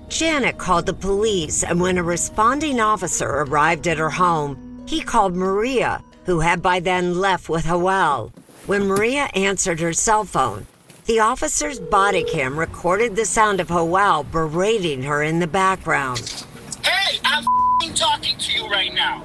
Janet 0.09 0.57
called 0.57 0.85
the 0.85 0.93
police, 0.93 1.63
and 1.63 1.79
when 1.79 1.97
a 1.97 2.03
responding 2.03 2.79
officer 2.79 3.29
arrived 3.29 3.87
at 3.87 3.97
her 3.97 4.09
home, 4.09 4.83
he 4.87 5.01
called 5.01 5.35
Maria, 5.35 6.03
who 6.25 6.39
had 6.39 6.61
by 6.61 6.79
then 6.79 7.19
left 7.19 7.47
with 7.47 7.65
Joel. 7.65 8.31
When 8.65 8.87
Maria 8.87 9.29
answered 9.35 9.79
her 9.79 9.93
cell 9.93 10.23
phone, 10.23 10.67
the 11.05 11.19
officer's 11.19 11.79
body 11.79 12.23
cam 12.23 12.57
recorded 12.57 13.15
the 13.15 13.25
sound 13.25 13.59
of 13.59 13.67
Joel 13.67 14.23
berating 14.23 15.03
her 15.03 15.21
in 15.21 15.39
the 15.39 15.47
background. 15.47 16.45
Hey, 16.83 17.19
I'm 17.23 17.43
f***ing 17.43 17.93
talking 17.93 18.37
to 18.37 18.51
you 18.53 18.67
right 18.67 18.93
now. 18.93 19.23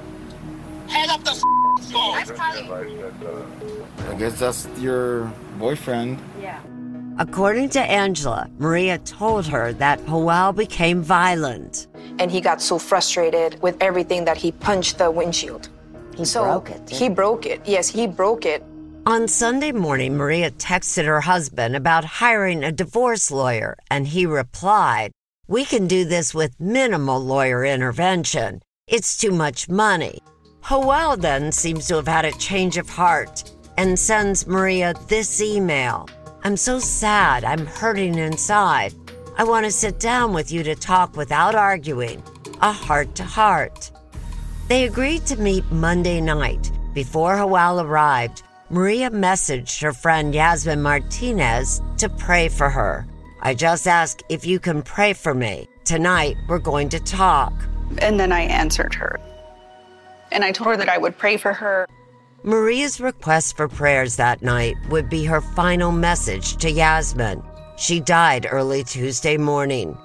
Hang 0.87 1.09
up 1.09 1.23
the 1.23 1.31
f***ing 1.31 1.41
phone. 1.41 1.58
I 1.95 2.25
guess 4.17 4.39
that's 4.39 4.67
your 4.77 5.31
boyfriend. 5.57 6.19
Yeah. 6.41 6.59
According 7.17 7.69
to 7.71 7.81
Angela, 7.81 8.49
Maria 8.59 8.97
told 8.99 9.45
her 9.47 9.73
that 9.73 10.05
Joel 10.05 10.53
became 10.53 11.01
violent. 11.01 11.87
And 12.17 12.31
he 12.31 12.39
got 12.39 12.61
so 12.61 12.79
frustrated 12.79 13.61
with 13.61 13.75
everything 13.81 14.23
that 14.25 14.37
he 14.37 14.53
punched 14.53 14.97
the 14.99 15.11
windshield. 15.11 15.69
He 16.15 16.25
so 16.25 16.43
broke 16.43 16.69
it, 16.69 16.89
He 16.89 17.09
broke 17.09 17.45
it. 17.45 17.61
Yes, 17.65 17.89
he 17.89 18.07
broke 18.07 18.45
it. 18.45 18.63
On 19.05 19.27
Sunday 19.27 19.71
morning, 19.71 20.15
Maria 20.15 20.51
texted 20.51 21.05
her 21.05 21.21
husband 21.21 21.75
about 21.75 22.05
hiring 22.05 22.63
a 22.63 22.71
divorce 22.71 23.31
lawyer, 23.31 23.77
and 23.89 24.07
he 24.07 24.25
replied, 24.25 25.11
We 25.47 25.65
can 25.65 25.87
do 25.87 26.05
this 26.05 26.33
with 26.33 26.59
minimal 26.59 27.19
lawyer 27.19 27.65
intervention. 27.65 28.61
It's 28.87 29.17
too 29.17 29.31
much 29.31 29.67
money. 29.67 30.19
Joel 30.69 31.17
then 31.17 31.51
seems 31.51 31.87
to 31.87 31.95
have 31.95 32.07
had 32.07 32.25
a 32.25 32.31
change 32.33 32.77
of 32.77 32.87
heart 32.87 33.51
and 33.79 33.97
sends 33.97 34.45
Maria 34.45 34.93
this 35.07 35.41
email 35.41 36.07
I'm 36.43 36.55
so 36.55 36.77
sad. 36.77 37.43
I'm 37.43 37.65
hurting 37.65 38.15
inside. 38.19 38.93
I 39.35 39.43
want 39.45 39.65
to 39.65 39.71
sit 39.71 39.99
down 39.99 40.31
with 40.31 40.51
you 40.51 40.61
to 40.63 40.75
talk 40.75 41.17
without 41.17 41.55
arguing, 41.55 42.21
a 42.61 42.71
heart 42.71 43.15
to 43.15 43.23
heart. 43.23 43.89
They 44.67 44.85
agreed 44.85 45.25
to 45.25 45.41
meet 45.41 45.69
Monday 45.71 46.21
night. 46.21 46.71
Before 46.93 47.35
Joel 47.35 47.81
arrived, 47.81 48.43
Maria 48.69 49.09
messaged 49.09 49.81
her 49.81 49.91
friend 49.91 50.35
Yasmin 50.35 50.83
Martinez 50.83 51.81
to 51.97 52.09
pray 52.09 52.47
for 52.47 52.69
her. 52.69 53.07
I 53.41 53.55
just 53.55 53.87
ask 53.87 54.21
if 54.29 54.45
you 54.45 54.59
can 54.59 54.83
pray 54.83 55.13
for 55.13 55.33
me. 55.33 55.67
Tonight, 55.83 56.37
we're 56.47 56.59
going 56.59 56.89
to 56.89 56.99
talk. 56.99 57.53
And 57.97 58.19
then 58.19 58.31
I 58.31 58.41
answered 58.41 58.93
her. 58.93 59.19
And 60.31 60.43
I 60.43 60.51
told 60.51 60.69
her 60.69 60.77
that 60.77 60.89
I 60.89 60.97
would 60.97 61.17
pray 61.17 61.37
for 61.37 61.53
her. 61.53 61.87
Maria's 62.43 63.01
request 63.01 63.57
for 63.57 63.67
prayers 63.67 64.15
that 64.15 64.41
night 64.41 64.75
would 64.89 65.09
be 65.09 65.25
her 65.25 65.41
final 65.41 65.91
message 65.91 66.55
to 66.57 66.71
Yasmin. 66.71 67.43
She 67.77 67.99
died 67.99 68.47
early 68.49 68.83
Tuesday 68.83 69.37
morning. 69.37 69.97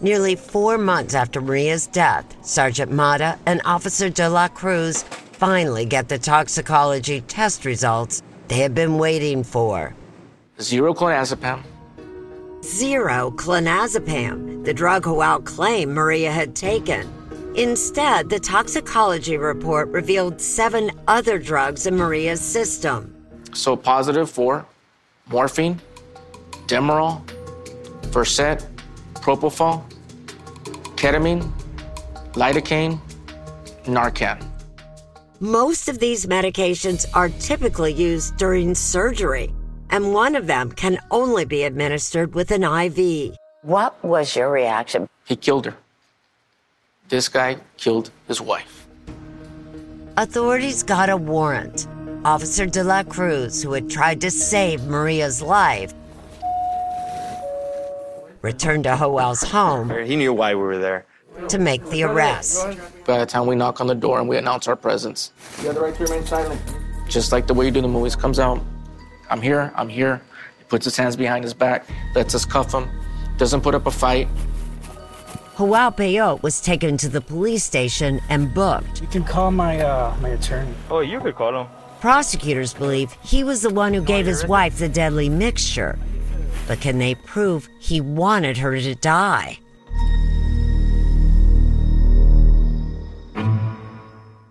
Nearly 0.00 0.34
four 0.34 0.78
months 0.78 1.14
after 1.14 1.40
Maria's 1.40 1.86
death, 1.86 2.24
Sergeant 2.44 2.90
Mata 2.90 3.38
and 3.44 3.60
Officer 3.64 4.08
De 4.08 4.28
La 4.28 4.48
Cruz 4.48 5.02
finally 5.02 5.84
get 5.84 6.08
the 6.08 6.18
toxicology 6.18 7.20
test 7.22 7.64
results 7.64 8.22
they 8.48 8.58
have 8.58 8.74
been 8.74 8.98
waiting 8.98 9.44
for. 9.44 9.94
Zero 10.60 10.94
clonazepam. 10.94 11.62
Zero 12.62 13.30
clonazepam, 13.30 14.64
the 14.64 14.74
drug 14.74 15.04
Joel 15.04 15.40
claimed 15.40 15.92
Maria 15.92 16.30
had 16.30 16.54
taken. 16.54 17.10
Instead, 17.56 18.28
the 18.28 18.38
toxicology 18.38 19.38
report 19.38 19.88
revealed 19.88 20.40
seven 20.40 20.90
other 21.08 21.38
drugs 21.38 21.86
in 21.86 21.96
Maria's 21.96 22.40
system. 22.40 23.16
So 23.54 23.76
positive 23.76 24.30
for 24.30 24.66
morphine, 25.28 25.80
Demerol, 26.66 27.22
Versed, 28.08 28.66
Propofol, 29.14 29.82
ketamine, 30.96 31.50
lidocaine, 32.32 33.00
Narcan. 33.84 34.46
Most 35.40 35.88
of 35.88 35.98
these 35.98 36.26
medications 36.26 37.06
are 37.14 37.30
typically 37.30 37.94
used 37.94 38.36
during 38.36 38.74
surgery, 38.74 39.50
and 39.90 40.14
one 40.14 40.36
of 40.36 40.46
them 40.46 40.70
can 40.72 40.98
only 41.10 41.44
be 41.44 41.64
administered 41.64 42.34
with 42.34 42.50
an 42.50 42.62
IV. 42.64 43.36
What 43.62 44.02
was 44.04 44.34
your 44.36 44.50
reaction? 44.50 45.08
He 45.24 45.36
killed 45.36 45.66
her. 45.66 45.74
This 47.08 47.28
guy 47.28 47.56
killed 47.76 48.10
his 48.28 48.40
wife. 48.40 48.86
Authorities 50.16 50.82
got 50.82 51.08
a 51.10 51.16
warrant. 51.16 51.86
Officer 52.24 52.66
De 52.66 52.84
La 52.84 53.02
Cruz, 53.02 53.62
who 53.62 53.72
had 53.72 53.88
tried 53.88 54.20
to 54.20 54.30
save 54.30 54.84
Maria's 54.84 55.40
life, 55.40 55.92
returned 58.42 58.84
to 58.84 58.96
Joel's 58.96 59.42
home 59.42 59.90
He 60.04 60.16
knew 60.16 60.32
why 60.32 60.54
we 60.54 60.62
were 60.62 60.78
there. 60.78 61.06
to 61.48 61.58
make 61.58 61.82
the 61.90 62.02
arrest. 62.02 62.66
By 63.06 63.18
the 63.18 63.26
time 63.26 63.46
we 63.46 63.54
knock 63.56 63.80
on 63.80 63.86
the 63.86 63.94
door 63.94 64.18
and 64.20 64.28
we 64.28 64.36
announce 64.36 64.68
our 64.68 64.76
presence, 64.76 65.32
You 65.60 65.66
have 65.66 65.74
the 65.76 65.80
right 65.80 65.94
to 65.94 66.02
remain 66.04 66.26
silent. 66.26 66.60
just 67.08 67.32
like 67.32 67.46
the 67.46 67.54
way 67.54 67.64
you 67.64 67.70
do 67.70 67.78
in 67.78 67.82
the 67.84 67.88
movies, 67.88 68.14
comes 68.14 68.38
out. 68.38 68.60
I'm 69.30 69.40
here, 69.40 69.72
I'm 69.76 69.88
here. 69.88 70.20
He 70.58 70.64
puts 70.64 70.84
his 70.84 70.96
hands 70.96 71.16
behind 71.16 71.44
his 71.44 71.54
back, 71.54 71.86
lets 72.14 72.34
us 72.34 72.44
cuff 72.44 72.74
him, 72.74 72.90
doesn't 73.36 73.60
put 73.60 73.74
up 73.74 73.86
a 73.86 73.90
fight. 73.90 74.28
Joel 75.56 75.92
Peyote 75.92 76.42
was 76.42 76.60
taken 76.60 76.96
to 76.96 77.08
the 77.08 77.20
police 77.20 77.64
station 77.64 78.20
and 78.28 78.52
booked. 78.52 79.00
You 79.00 79.06
can 79.08 79.24
call 79.24 79.50
my 79.50 79.78
uh, 79.78 80.16
my 80.20 80.30
attorney. 80.30 80.74
Oh, 80.90 81.00
you 81.00 81.20
could 81.20 81.36
call 81.36 81.60
him. 81.60 81.66
Prosecutors 82.00 82.72
believe 82.72 83.12
he 83.22 83.44
was 83.44 83.60
the 83.60 83.68
one 83.68 83.92
who 83.92 84.02
gave 84.02 84.26
his 84.26 84.46
wife 84.46 84.78
the 84.78 84.88
deadly 84.88 85.28
mixture. 85.28 85.98
But 86.66 86.80
can 86.80 86.98
they 86.98 87.14
prove 87.14 87.68
he 87.78 88.00
wanted 88.00 88.56
her 88.56 88.80
to 88.80 88.94
die? 88.94 89.58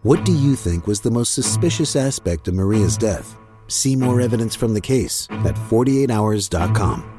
What 0.04 0.24
do 0.26 0.32
you 0.32 0.56
think 0.56 0.86
was 0.86 1.02
the 1.02 1.12
most 1.12 1.34
suspicious 1.34 1.96
aspect 1.96 2.48
of 2.48 2.54
Maria's 2.54 2.98
death? 2.98 3.36
See 3.70 3.96
more 3.96 4.20
evidence 4.28 4.56
from 4.56 4.74
the 4.74 4.82
case 4.82 5.28
at 5.46 5.56
48hours.com. 5.56 7.16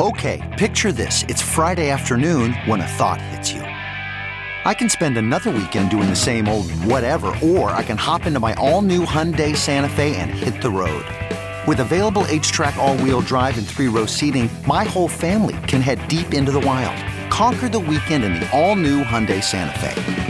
Okay, 0.00 0.40
picture 0.58 0.92
this. 0.92 1.24
It's 1.28 1.42
Friday 1.42 1.90
afternoon 1.90 2.54
when 2.64 2.80
a 2.80 2.86
thought 2.86 3.20
hits 3.20 3.52
you. 3.52 3.60
I 3.60 4.72
can 4.72 4.88
spend 4.88 5.18
another 5.18 5.50
weekend 5.50 5.90
doing 5.90 6.08
the 6.08 6.16
same 6.16 6.48
old 6.48 6.70
whatever, 6.84 7.36
or 7.42 7.72
I 7.72 7.82
can 7.82 7.98
hop 7.98 8.24
into 8.24 8.40
my 8.40 8.54
all 8.54 8.80
new 8.80 9.04
Hyundai 9.04 9.54
Santa 9.54 9.90
Fe 9.90 10.16
and 10.16 10.30
hit 10.30 10.62
the 10.62 10.70
road. 10.70 11.04
With 11.68 11.80
available 11.80 12.24
H 12.28 12.50
track, 12.50 12.76
all 12.76 12.96
wheel 12.98 13.20
drive, 13.20 13.58
and 13.58 13.66
three 13.66 13.88
row 13.88 14.06
seating, 14.06 14.48
my 14.66 14.84
whole 14.84 15.08
family 15.08 15.56
can 15.66 15.82
head 15.82 16.06
deep 16.08 16.32
into 16.32 16.50
the 16.50 16.60
wild. 16.60 16.96
Conquer 17.30 17.68
the 17.68 17.78
weekend 17.78 18.24
in 18.24 18.32
the 18.34 18.50
all 18.58 18.76
new 18.76 19.04
Hyundai 19.04 19.44
Santa 19.44 19.78
Fe. 19.78 20.29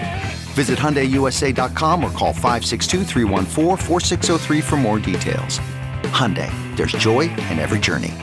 Visit 0.51 0.77
HyundaiUSA.com 0.77 2.03
or 2.03 2.11
call 2.11 2.33
562-314-4603 2.33 4.63
for 4.63 4.75
more 4.75 4.99
details. 4.99 5.61
Hyundai, 6.11 6.51
there's 6.75 6.91
joy 6.91 7.21
in 7.21 7.57
every 7.57 7.79
journey. 7.79 8.13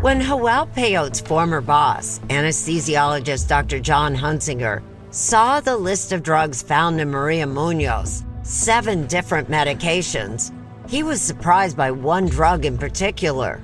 When 0.00 0.22
Joel 0.22 0.66
Peyote's 0.68 1.20
former 1.20 1.60
boss, 1.60 2.18
anesthesiologist 2.30 3.46
Dr. 3.46 3.78
John 3.78 4.16
Hunsinger, 4.16 4.82
saw 5.10 5.60
the 5.60 5.76
list 5.76 6.12
of 6.12 6.22
drugs 6.22 6.62
found 6.62 6.98
in 6.98 7.10
Maria 7.10 7.44
Muñoz, 7.44 8.24
seven 8.46 9.06
different 9.06 9.50
medications, 9.50 10.50
he 10.88 11.02
was 11.02 11.20
surprised 11.20 11.76
by 11.76 11.90
one 11.90 12.26
drug 12.26 12.64
in 12.64 12.78
particular. 12.78 13.60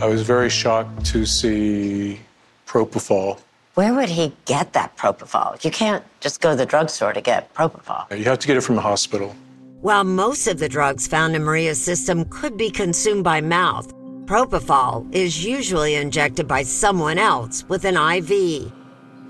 I 0.00 0.06
was 0.06 0.22
very 0.22 0.48
shocked 0.48 1.04
to 1.06 1.26
see 1.26 2.20
propofol. 2.66 3.40
Where 3.74 3.94
would 3.94 4.08
he 4.08 4.32
get 4.44 4.72
that 4.74 4.96
propofol? 4.96 5.62
You 5.64 5.72
can't 5.72 6.04
just 6.20 6.40
go 6.40 6.50
to 6.50 6.56
the 6.56 6.66
drugstore 6.66 7.12
to 7.12 7.20
get 7.20 7.52
propofol. 7.52 8.16
You 8.16 8.24
have 8.24 8.38
to 8.38 8.46
get 8.46 8.56
it 8.56 8.60
from 8.60 8.76
the 8.76 8.80
hospital. 8.80 9.34
While 9.80 10.04
most 10.04 10.46
of 10.46 10.58
the 10.58 10.68
drugs 10.68 11.06
found 11.06 11.34
in 11.34 11.44
Maria's 11.44 11.82
system 11.82 12.24
could 12.26 12.56
be 12.56 12.70
consumed 12.70 13.24
by 13.24 13.40
mouth, 13.40 13.92
propofol 14.24 15.12
is 15.12 15.44
usually 15.44 15.94
injected 15.94 16.46
by 16.46 16.62
someone 16.62 17.18
else 17.18 17.64
with 17.68 17.84
an 17.84 17.96
IV. 17.96 18.72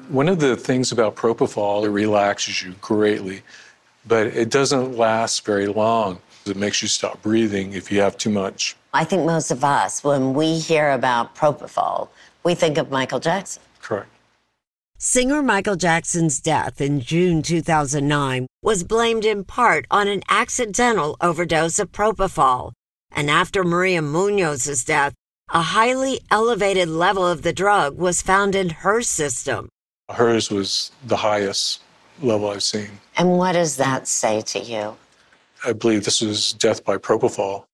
One 0.09 0.29
of 0.29 0.39
the 0.39 0.57
things 0.57 0.93
about 0.93 1.17
propofol, 1.17 1.85
it 1.85 1.91
relaxes 1.91 2.63
you 2.63 2.75
greatly, 2.81 3.43
but 4.07 4.27
it 4.29 4.51
doesn't 4.51 4.97
last 4.97 5.45
very 5.45 5.67
long. 5.67 6.21
It 6.47 6.57
makes 6.57 6.83
you 6.83 6.89
stop 6.89 7.21
breathing 7.23 7.73
if 7.73 7.93
you 7.93 8.01
have 8.01 8.17
too 8.17 8.31
much. 8.31 8.77
I 8.95 9.05
think 9.05 9.27
most 9.27 9.51
of 9.51 9.65
us, 9.65 10.03
when 10.03 10.33
we 10.35 10.59
hear 10.59 10.93
about 10.93 11.35
propofol, 11.35 12.09
we 12.43 12.55
think 12.55 12.79
of 12.79 12.91
Michael 12.91 13.21
Jackson. 13.21 13.63
Correct. 13.83 14.09
Singer 14.97 15.43
Michael 15.43 15.77
Jackson's 15.77 16.41
death 16.41 16.81
in 16.81 17.01
June 17.01 17.43
2009 17.43 18.47
was 18.63 18.83
blamed 18.83 19.25
in 19.25 19.45
part 19.45 19.87
on 19.91 20.09
an 20.09 20.23
accidental 20.29 21.17
overdose 21.21 21.79
of 21.79 21.93
propofol. 21.93 22.73
And 23.13 23.31
after 23.31 23.63
Maria 23.63 24.01
Muñoz's 24.01 24.85
death, 24.85 25.15
a 25.51 25.63
highly 25.63 26.21
elevated 26.31 26.89
level 26.89 27.27
of 27.27 27.43
the 27.43 27.53
drug 27.53 27.97
was 27.97 28.23
found 28.23 28.55
in 28.55 28.71
her 28.71 29.01
system. 29.03 29.69
Hers 30.11 30.51
was 30.51 30.91
the 31.07 31.19
highest 31.19 31.81
level 32.23 32.51
I've 32.51 32.63
seen. 32.63 32.89
And 33.17 33.39
what 33.39 33.53
does 33.53 33.77
that 33.77 34.07
say 34.07 34.41
to 34.43 34.59
you? 34.59 34.97
I 35.65 35.73
believe 35.73 36.05
this 36.05 36.21
was 36.21 36.53
death 36.53 36.85
by 36.85 36.99
propofol. 36.99 37.65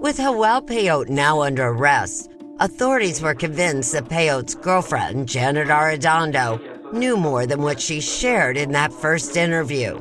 With 0.00 0.16
Joel 0.16 0.62
Peyote 0.62 1.08
now 1.08 1.42
under 1.42 1.68
arrest, 1.68 2.30
authorities 2.58 3.20
were 3.20 3.34
convinced 3.34 3.92
that 3.92 4.08
Peyote's 4.08 4.54
girlfriend, 4.54 5.28
Janet 5.28 5.68
Arredondo, 5.68 6.92
knew 6.92 7.16
more 7.16 7.46
than 7.46 7.62
what 7.62 7.80
she 7.80 8.00
shared 8.00 8.56
in 8.56 8.72
that 8.72 8.92
first 8.92 9.36
interview. 9.36 9.98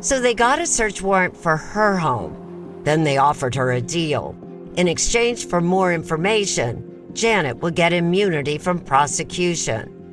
So 0.00 0.20
they 0.20 0.34
got 0.34 0.60
a 0.60 0.66
search 0.66 1.00
warrant 1.00 1.36
for 1.36 1.56
her 1.56 1.96
home. 1.96 2.80
Then 2.84 3.04
they 3.04 3.16
offered 3.16 3.54
her 3.54 3.72
a 3.72 3.80
deal. 3.80 4.36
In 4.76 4.86
exchange 4.86 5.46
for 5.46 5.60
more 5.60 5.92
information, 5.92 7.08
Janet 7.14 7.58
would 7.58 7.74
get 7.74 7.92
immunity 7.92 8.58
from 8.58 8.78
prosecution. 8.78 10.03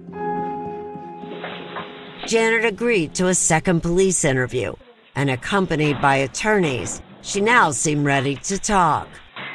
Janet 2.27 2.65
agreed 2.65 3.15
to 3.15 3.27
a 3.27 3.33
second 3.33 3.81
police 3.81 4.23
interview, 4.23 4.73
and 5.15 5.29
accompanied 5.29 5.99
by 6.01 6.17
attorneys, 6.17 7.01
she 7.21 7.41
now 7.41 7.71
seemed 7.71 8.05
ready 8.05 8.35
to 8.35 8.59
talk. 8.59 9.07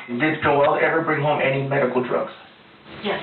Did 0.09 0.43
Joel 0.43 0.79
ever 0.83 1.03
bring 1.03 1.23
home 1.23 1.41
any 1.41 1.67
medical 1.67 2.03
drugs? 2.03 2.33
Yes. 3.03 3.23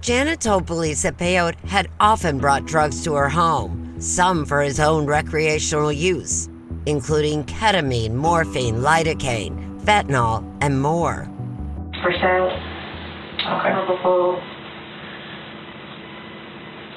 Janet 0.00 0.40
told 0.40 0.66
police 0.66 1.02
that 1.02 1.18
Peyote 1.18 1.58
had 1.60 1.88
often 2.00 2.38
brought 2.38 2.64
drugs 2.64 3.04
to 3.04 3.14
her 3.14 3.28
home, 3.28 3.94
some 4.00 4.44
for 4.44 4.60
his 4.60 4.80
own 4.80 5.06
recreational 5.06 5.92
use, 5.92 6.48
including 6.86 7.44
ketamine, 7.44 8.14
morphine, 8.14 8.76
lidocaine, 8.76 9.80
fentanyl, 9.82 10.42
and 10.60 10.80
more. 10.80 11.30
For 12.02 12.12
sale. 12.12 12.50
Okay. 13.38 13.70
Propofol. 13.70 14.42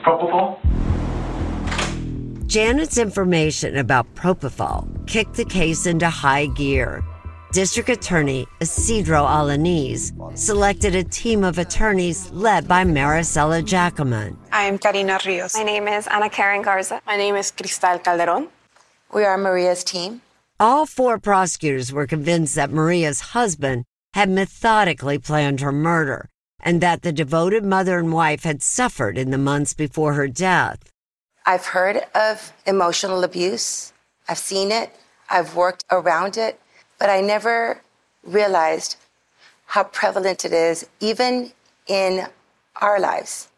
Propofol? 0.04 0.85
Janet's 2.56 2.98
information 2.98 3.76
about 3.76 4.08
propofol 4.16 4.88
kicked 5.08 5.34
the 5.34 5.44
case 5.44 5.86
into 5.86 6.10
high 6.10 6.46
gear. 6.46 7.04
District 7.52 7.90
Attorney 7.90 8.48
Isidro 8.62 9.26
Alaniz 9.26 10.14
selected 10.38 10.96
a 10.96 11.04
team 11.04 11.44
of 11.44 11.58
attorneys 11.58 12.32
led 12.32 12.66
by 12.66 12.86
Maricela 12.86 13.62
Jackman. 13.62 14.38
I 14.54 14.62
am 14.62 14.78
Karina 14.78 15.20
Rios. 15.26 15.54
My 15.54 15.64
name 15.64 15.90
is 15.90 16.08
Ana 16.08 16.30
Karen 16.30 16.62
Garza. 16.62 17.02
My 17.06 17.18
name 17.18 17.36
is 17.36 17.52
Cristal 17.52 18.00
Calderon. 18.00 18.48
We 19.14 19.26
are 19.26 19.38
Maria's 19.38 19.84
team. 19.84 20.22
All 20.58 20.86
four 20.86 21.20
prosecutors 21.20 21.92
were 21.92 22.08
convinced 22.08 22.56
that 22.56 22.72
Maria's 22.72 23.36
husband 23.36 23.84
had 24.14 24.30
methodically 24.30 25.18
planned 25.18 25.60
her 25.60 25.74
murder 25.74 26.30
and 26.62 26.80
that 26.80 27.02
the 27.02 27.12
devoted 27.12 27.66
mother 27.66 28.00
and 28.00 28.14
wife 28.14 28.44
had 28.44 28.64
suffered 28.64 29.18
in 29.18 29.32
the 29.32 29.38
months 29.38 29.74
before 29.74 30.14
her 30.14 30.30
death. 30.30 30.90
I've 31.46 31.66
heard 31.66 32.02
of 32.16 32.52
emotional 32.66 33.24
abuse. 33.24 33.94
I've 34.28 34.40
seen 34.40 34.72
it. 34.72 34.90
I've 35.30 35.56
worked 35.56 35.86
around 35.92 36.38
it, 36.38 36.60
but 37.00 37.10
I 37.10 37.22
never 37.22 37.82
realized 38.24 38.98
how 39.68 39.84
prevalent 39.84 40.46
it 40.46 40.54
is, 40.54 40.88
even 41.00 41.52
in 41.88 42.28
our 42.82 43.00
lives, 43.00 43.50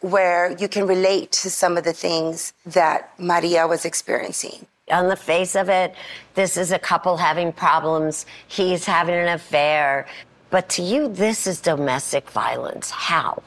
where 0.00 0.54
you 0.58 0.68
can 0.68 0.86
relate 0.86 1.32
to 1.32 1.50
some 1.50 1.76
of 1.76 1.84
the 1.84 1.92
things 1.92 2.52
that 2.66 3.12
Maria 3.18 3.66
was 3.66 3.84
experiencing. 3.84 4.66
On 4.90 5.08
the 5.08 5.16
face 5.16 5.54
of 5.54 5.68
it, 5.68 5.94
this 6.34 6.56
is 6.56 6.72
a 6.72 6.78
couple 6.78 7.16
having 7.16 7.52
problems. 7.52 8.26
He's 8.48 8.84
having 8.84 9.14
an 9.14 9.28
affair. 9.28 10.06
But 10.50 10.68
to 10.70 10.82
you, 10.82 11.08
this 11.08 11.46
is 11.46 11.60
domestic 11.60 12.30
violence. 12.30 12.90
How? 12.90 13.42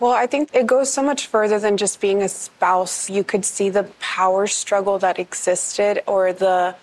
Well, 0.00 0.12
I 0.12 0.26
think 0.26 0.48
it 0.54 0.66
goes 0.66 0.90
so 0.90 1.02
much 1.02 1.26
further 1.26 1.58
than 1.58 1.76
just 1.76 2.00
being 2.00 2.22
a 2.22 2.28
spouse. 2.28 3.10
You 3.10 3.22
could 3.22 3.44
see 3.44 3.68
the 3.68 3.84
power 4.00 4.46
struggle 4.46 4.98
that 4.98 5.18
existed 5.18 6.02
or 6.06 6.32
the 6.32 6.74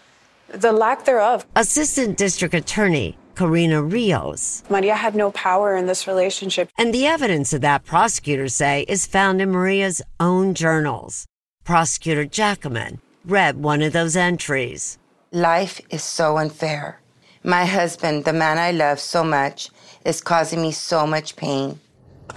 the 0.50 0.72
lack 0.72 1.04
thereof. 1.04 1.46
Assistant 1.56 2.16
District 2.18 2.54
Attorney 2.54 3.18
Karina 3.36 3.82
Rios. 3.84 4.64
Maria 4.70 4.96
had 4.96 5.16
no 5.16 5.32
power 5.32 5.76
in 5.76 5.88
this 5.88 6.08
relationship. 6.08 6.70
And 6.78 6.94
the 6.94 7.06
evidence 7.06 7.54
of 7.54 7.62
that, 7.62 7.86
prosecutors 7.86 8.56
say, 8.56 8.86
is 8.88 9.06
found 9.06 9.42
in 9.42 9.52
Maria's 9.52 10.02
own 10.20 10.54
journals. 10.54 11.26
Prosecutor 11.64 12.26
Jackman 12.26 13.02
read 13.26 13.58
one 13.58 13.82
of 13.82 13.94
those 13.94 14.16
entries. 14.16 14.98
Life 15.32 15.82
is 15.90 16.04
so 16.04 16.38
unfair. 16.38 17.02
My 17.44 17.66
husband, 17.66 18.26
the 18.26 18.34
man 18.34 18.58
I 18.58 18.72
love 18.72 19.00
so 19.00 19.24
much, 19.24 19.70
is 20.06 20.22
causing 20.22 20.62
me 20.62 20.72
so 20.72 21.06
much 21.06 21.36
pain. 21.36 21.80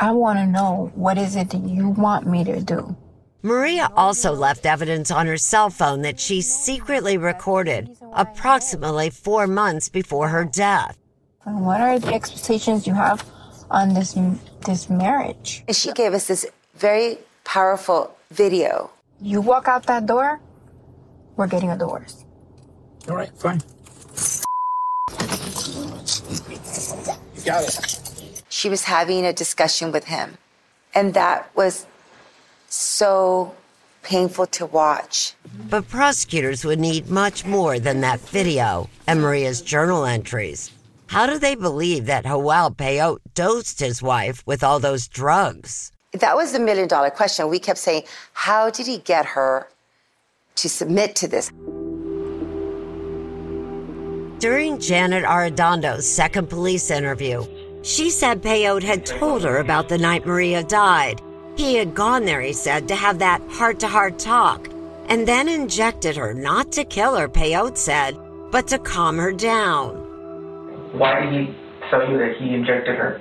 I 0.01 0.13
want 0.13 0.39
to 0.39 0.47
know 0.47 0.91
what 0.95 1.19
is 1.19 1.37
it 1.37 1.51
that 1.51 1.63
you 1.63 1.91
want 1.91 2.27
me 2.27 2.43
to 2.45 2.63
do? 2.63 2.97
Maria 3.43 3.91
also 3.95 4.33
left 4.33 4.65
evidence 4.65 5.11
on 5.11 5.27
her 5.27 5.37
cell 5.37 5.69
phone 5.69 6.01
that 6.03 6.19
she 6.19 6.41
secretly 6.41 7.19
recorded 7.19 7.95
approximately 8.15 9.11
four 9.11 9.47
months 9.47 9.91
before 9.91 10.29
her 10.29 10.47
death. 10.47 10.97
And 11.45 11.67
what 11.67 11.83
are 11.83 11.99
the 11.99 12.15
expectations 12.15 12.87
you 12.87 12.95
have 12.95 13.23
on 13.71 13.93
this 13.93 14.17
this 14.65 14.89
marriage? 14.89 15.65
And 15.69 15.77
she 15.77 15.93
gave 15.93 16.15
us 16.15 16.29
this 16.29 16.47
very 16.77 17.19
powerful 17.45 18.17
video. 18.31 18.91
You 19.21 19.43
walk 19.43 19.69
out 19.69 19.85
that 19.85 20.07
door, 20.07 20.41
we're 21.37 21.47
getting 21.47 21.69
a 21.71 21.77
divorce. 21.77 22.25
All 23.07 23.17
right, 23.17 23.31
fine. 23.37 23.61
You 27.37 27.45
got 27.45 27.65
it. 27.65 28.10
She 28.61 28.69
was 28.69 28.85
having 28.85 29.25
a 29.25 29.33
discussion 29.33 29.91
with 29.91 30.05
him, 30.05 30.37
and 30.95 31.15
that 31.15 31.49
was 31.57 31.87
so 32.69 33.55
painful 34.03 34.49
to 34.49 34.67
watch. 34.67 35.33
But 35.71 35.89
prosecutors 35.89 36.63
would 36.67 36.79
need 36.79 37.09
much 37.09 37.47
more 37.47 37.79
than 37.79 38.03
that 38.03 38.21
video 38.21 38.91
and 39.07 39.23
Maria's 39.23 39.63
journal 39.63 40.05
entries. 40.05 40.71
How 41.07 41.25
do 41.25 41.39
they 41.39 41.55
believe 41.55 42.05
that 42.05 42.27
Joel 42.27 42.73
Peyote 42.73 43.21
dosed 43.35 43.81
his 43.81 44.03
wife 44.03 44.43
with 44.45 44.63
all 44.63 44.79
those 44.79 45.09
drugs? 45.09 45.91
That 46.13 46.37
was 46.37 46.53
the 46.53 46.61
million 46.61 46.87
dollar 46.87 47.09
question. 47.09 47.49
We 47.49 47.61
kept 47.61 47.79
saying, 47.79 48.03
how 48.35 48.69
did 48.69 48.87
he 48.87 48.99
get 48.99 49.25
her 49.25 49.69
to 50.57 50.69
submit 50.69 51.17
to 51.17 51.29
this? 51.29 51.49
During 54.39 54.79
Janet 54.79 55.25
Arredondo's 55.25 56.07
second 56.07 56.51
police 56.51 56.91
interview, 56.91 57.47
she 57.83 58.11
said 58.11 58.43
Peyote 58.43 58.83
had 58.83 59.07
told 59.07 59.43
her 59.45 59.59
about 59.59 59.89
the 59.89 59.99
night 59.99 60.27
Maria 60.27 60.63
died. 60.63 61.21
He 61.57 61.77
had 61.77 61.95
gone 61.95 62.25
there, 62.25 62.41
he 62.41 62.53
said, 62.53 62.89
to 62.89 62.95
have 62.95 63.19
that 63.19 63.43
heart 63.51 63.81
to 63.81 63.89
heart 63.89 64.19
talk, 64.19 64.69
and 65.09 65.27
then 65.27 65.49
injected 65.49 66.17
her 66.17 66.33
not 66.35 66.73
to 66.73 66.85
kill 66.85 67.17
her, 67.17 67.29
Peyote 67.29 67.77
said, 67.77 68.17
but 68.51 68.67
to 68.69 68.79
calm 68.79 69.17
her 69.19 69.33
down. 69.33 69.97
Why 70.97 71.21
did 71.21 71.33
he 71.33 71.55
tell 71.91 72.09
you 72.11 72.19
that 72.19 72.37
he 72.39 72.55
injected 72.55 72.97
her? 72.97 73.21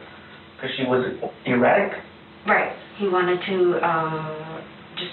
Because 0.55 0.75
she 0.75 0.83
was 0.83 1.15
erratic? 1.45 1.99
Right. 2.45 2.75
He 2.97 3.07
wanted 3.07 3.39
to 3.45 3.77
uh, 3.77 4.61
just 4.97 5.11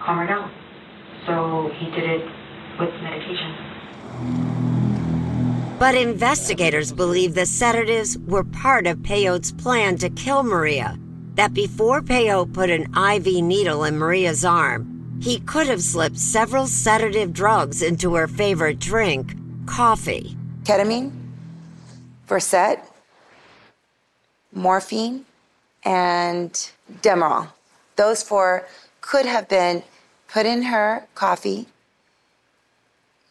calm 0.00 0.18
her 0.18 0.26
down. 0.26 0.50
So 1.26 1.70
he 1.78 1.90
did 1.90 2.08
it 2.08 2.24
with 2.78 2.90
medication. 3.02 3.54
But 5.80 5.94
investigators 5.94 6.92
believe 6.92 7.34
the 7.34 7.46
sedatives 7.46 8.18
were 8.18 8.44
part 8.44 8.86
of 8.86 8.98
Peyote's 8.98 9.50
plan 9.50 9.96
to 9.96 10.10
kill 10.10 10.42
Maria. 10.42 10.98
That 11.36 11.54
before 11.54 12.02
Peyote 12.02 12.52
put 12.52 12.68
an 12.68 12.94
IV 12.94 13.42
needle 13.42 13.84
in 13.84 13.96
Maria's 13.96 14.44
arm, 14.44 15.18
he 15.22 15.40
could 15.40 15.68
have 15.68 15.80
slipped 15.80 16.18
several 16.18 16.66
sedative 16.66 17.32
drugs 17.32 17.80
into 17.80 18.14
her 18.14 18.28
favorite 18.28 18.78
drink, 18.78 19.34
coffee. 19.64 20.36
Ketamine, 20.64 21.12
Versed, 22.26 22.78
morphine, 24.52 25.24
and 25.82 26.52
Demerol. 27.00 27.48
Those 27.96 28.22
four 28.22 28.66
could 29.00 29.24
have 29.24 29.48
been 29.48 29.82
put 30.28 30.44
in 30.44 30.60
her 30.64 31.06
coffee. 31.14 31.68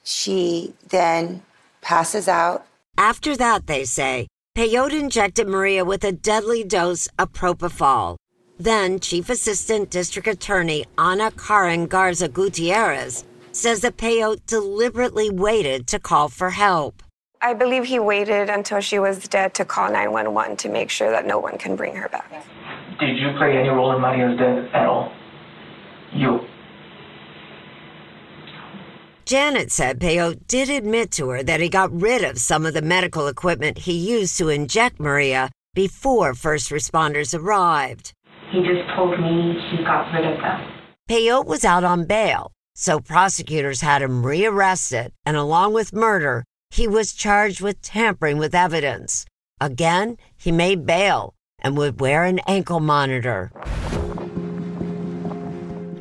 She 0.03 0.73
then 0.89 1.43
passes 1.89 2.27
out. 2.27 2.67
After 2.99 3.35
that, 3.37 3.65
they 3.65 3.83
say, 3.83 4.27
Peyote 4.55 4.99
injected 4.99 5.47
Maria 5.47 5.83
with 5.83 6.03
a 6.03 6.11
deadly 6.11 6.63
dose 6.63 7.07
of 7.17 7.33
propofol. 7.33 8.15
Then, 8.59 8.99
Chief 8.99 9.27
Assistant 9.27 9.89
District 9.89 10.27
Attorney 10.27 10.85
Ana 10.99 11.31
Karen 11.31 11.87
Garza 11.87 12.27
Gutierrez 12.27 13.25
says 13.53 13.81
that 13.81 13.97
Peyote 13.97 14.45
deliberately 14.45 15.31
waited 15.31 15.87
to 15.87 15.97
call 15.97 16.29
for 16.29 16.51
help. 16.51 17.01
I 17.41 17.55
believe 17.55 17.85
he 17.85 17.97
waited 17.97 18.49
until 18.51 18.81
she 18.81 18.99
was 18.99 19.27
dead 19.27 19.55
to 19.55 19.65
call 19.65 19.87
911 19.87 20.57
to 20.57 20.69
make 20.69 20.91
sure 20.91 21.09
that 21.09 21.25
no 21.25 21.39
one 21.39 21.57
can 21.57 21.75
bring 21.75 21.95
her 21.95 22.09
back. 22.09 22.29
Did 22.99 23.17
you 23.17 23.31
play 23.39 23.57
any 23.57 23.69
role 23.69 23.95
in 23.95 24.01
Maria's 24.01 24.37
death 24.37 24.75
at 24.75 24.85
all? 24.85 25.11
You. 26.13 26.41
Janet 29.29 29.71
said 29.71 29.99
Peyote 29.99 30.47
did 30.47 30.71
admit 30.71 31.11
to 31.11 31.29
her 31.29 31.43
that 31.43 31.59
he 31.59 31.69
got 31.69 31.91
rid 31.91 32.23
of 32.23 32.39
some 32.39 32.65
of 32.65 32.73
the 32.73 32.81
medical 32.81 33.27
equipment 33.27 33.77
he 33.77 33.93
used 33.93 34.39
to 34.39 34.49
inject 34.49 34.99
Maria 34.99 35.51
before 35.75 36.33
first 36.33 36.71
responders 36.71 37.39
arrived. 37.39 38.11
He 38.51 38.63
just 38.63 38.89
told 38.95 39.19
me 39.19 39.53
he 39.69 39.83
got 39.83 40.11
rid 40.11 40.25
of 40.25 40.41
them. 40.41 40.71
Peyote 41.07 41.45
was 41.45 41.63
out 41.63 41.83
on 41.83 42.07
bail, 42.07 42.51
so 42.73 42.99
prosecutors 42.99 43.81
had 43.81 44.01
him 44.01 44.25
rearrested, 44.25 45.11
and 45.27 45.37
along 45.37 45.73
with 45.73 45.93
murder, 45.93 46.43
he 46.71 46.87
was 46.87 47.13
charged 47.13 47.61
with 47.61 47.83
tampering 47.83 48.39
with 48.39 48.55
evidence. 48.55 49.27
Again, 49.61 50.17
he 50.37 50.51
made 50.51 50.87
bail, 50.87 51.35
and 51.59 51.77
would 51.77 51.99
wear 51.99 52.23
an 52.23 52.39
ankle 52.47 52.79
monitor. 52.79 53.51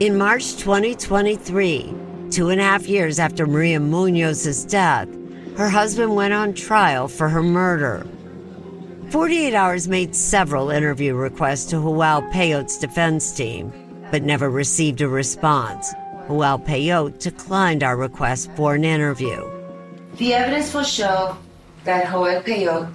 In 0.01 0.17
March 0.17 0.57
2023, 0.57 2.08
two 2.31 2.51
and 2.51 2.61
a 2.61 2.65
half 2.65 2.87
years 2.87 3.19
after 3.19 3.47
Maria 3.47 3.79
Muñoz's 3.79 4.65
death, 4.65 5.09
her 5.57 5.69
husband 5.69 6.15
went 6.15 6.35
on 6.35 6.55
trial 6.55 7.09
for 7.09 7.29
her 7.29 7.43
murder. 7.43 8.07
48 9.11 9.55
Hours 9.55 9.89
made 9.89 10.15
several 10.15 10.71
interview 10.71 11.15
requests 11.15 11.65
to 11.67 11.77
Joel 11.77 12.23
Peyote's 12.31 12.79
defense 12.79 13.33
team, 13.33 13.73
but 14.11 14.23
never 14.23 14.51
received 14.51 15.01
a 15.01 15.09
response. 15.09 15.93
Joel 16.27 16.59
Peyote 16.59 17.19
declined 17.19 17.83
our 17.83 17.97
request 17.97 18.51
for 18.55 18.75
an 18.75 18.85
interview. 18.85 19.51
The 20.17 20.35
evidence 20.35 20.75
will 20.75 20.85
show 20.85 21.39
that 21.85 22.11
Joel 22.11 22.43
Peyote, 22.43 22.93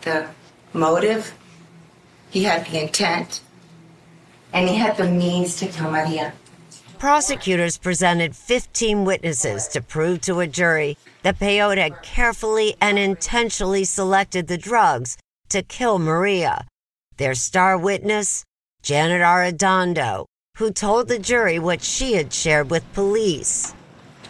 the 0.00 0.28
motive, 0.72 1.32
he 2.30 2.42
had 2.42 2.66
the 2.66 2.82
intent, 2.82 3.42
and 4.52 4.68
he 4.68 4.74
had 4.74 4.96
the 4.96 5.08
means 5.08 5.56
to 5.56 5.66
kill 5.66 5.90
Maria. 5.90 6.32
Prosecutors 7.04 7.76
presented 7.76 8.34
15 8.34 9.04
witnesses 9.04 9.68
to 9.68 9.82
prove 9.82 10.22
to 10.22 10.40
a 10.40 10.46
jury 10.46 10.96
that 11.22 11.38
Peyote 11.38 11.76
had 11.76 12.02
carefully 12.02 12.76
and 12.80 12.98
intentionally 12.98 13.84
selected 13.84 14.46
the 14.46 14.56
drugs 14.56 15.18
to 15.50 15.62
kill 15.62 15.98
Maria. 15.98 16.66
Their 17.18 17.34
star 17.34 17.76
witness, 17.76 18.42
Janet 18.80 19.20
Arredondo, 19.20 20.24
who 20.56 20.70
told 20.70 21.08
the 21.08 21.18
jury 21.18 21.58
what 21.58 21.82
she 21.82 22.14
had 22.14 22.32
shared 22.32 22.70
with 22.70 22.90
police. 22.94 23.74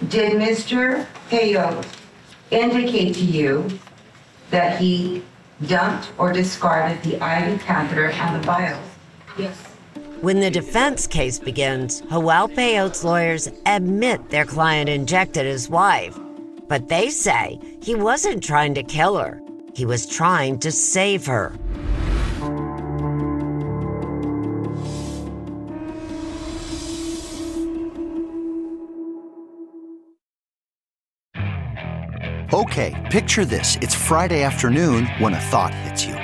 Did 0.09 0.33
Mr. 0.33 1.07
Peyote 1.31 1.87
indicate 2.51 3.15
to 3.15 3.25
you 3.25 3.69
that 4.51 4.81
he 4.81 5.23
dumped 5.65 6.09
or 6.19 6.33
discarded 6.33 7.01
the 7.05 7.15
IV 7.25 7.63
catheter 7.63 8.11
and 8.11 8.35
the 8.35 8.45
vials? 8.45 8.89
Yes. 9.39 9.74
When 10.25 10.41
the 10.41 10.51
defense 10.51 11.07
case 11.07 11.39
begins, 11.39 12.01
Peyote's 12.49 13.05
lawyers 13.05 13.47
admit 13.67 14.31
their 14.31 14.47
client 14.47 14.89
injected 14.89 15.45
his 15.45 15.69
wife, 15.69 16.19
but 16.67 16.89
they 16.89 17.11
say 17.11 17.61
he 17.83 17.95
wasn't 17.95 18.43
trying 18.43 18.75
to 18.77 18.83
kill 18.83 19.19
her. 19.19 19.39
He 19.75 19.85
was 19.85 20.07
trying 20.07 20.61
to 20.61 20.73
save 20.73 21.27
her. 21.27 21.53
Okay, 32.55 32.95
picture 33.11 33.45
this. 33.45 33.77
It's 33.83 33.95
Friday 33.95 34.43
afternoon 34.43 35.05
when 35.19 35.35
a 35.35 35.41
thought 35.41 35.75
hits 35.75 36.07
you. 36.07 36.24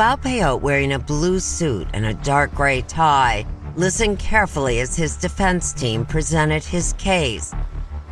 Joel 0.00 0.16
Peyote, 0.16 0.62
wearing 0.62 0.92
a 0.92 0.98
blue 0.98 1.38
suit 1.38 1.86
and 1.92 2.06
a 2.06 2.14
dark 2.14 2.54
gray 2.54 2.80
tie, 2.80 3.44
listened 3.76 4.18
carefully 4.18 4.80
as 4.80 4.96
his 4.96 5.14
defense 5.14 5.74
team 5.74 6.06
presented 6.06 6.64
his 6.64 6.94
case. 6.94 7.52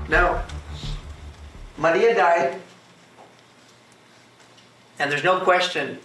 Now, 0.06 0.44
Maria 1.78 2.14
died, 2.14 2.60
and 4.98 5.10
there's 5.10 5.24
no 5.24 5.40
question 5.40 5.98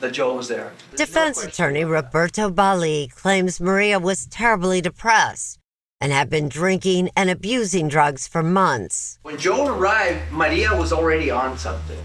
that 0.00 0.14
Joel 0.14 0.36
was 0.36 0.48
there. 0.48 0.72
Defense 0.96 1.44
attorney 1.44 1.84
Roberto 1.84 2.48
Balli 2.48 3.14
claims 3.14 3.60
Maria 3.60 3.98
was 3.98 4.24
terribly 4.24 4.80
depressed 4.80 5.58
and 6.00 6.12
had 6.12 6.30
been 6.30 6.48
drinking 6.48 7.10
and 7.14 7.28
abusing 7.28 7.88
drugs 7.88 8.26
for 8.26 8.42
months. 8.42 9.18
When 9.20 9.36
Joel 9.36 9.68
arrived, 9.68 10.32
Maria 10.32 10.74
was 10.74 10.94
already 10.94 11.30
on 11.30 11.58
something. 11.58 12.02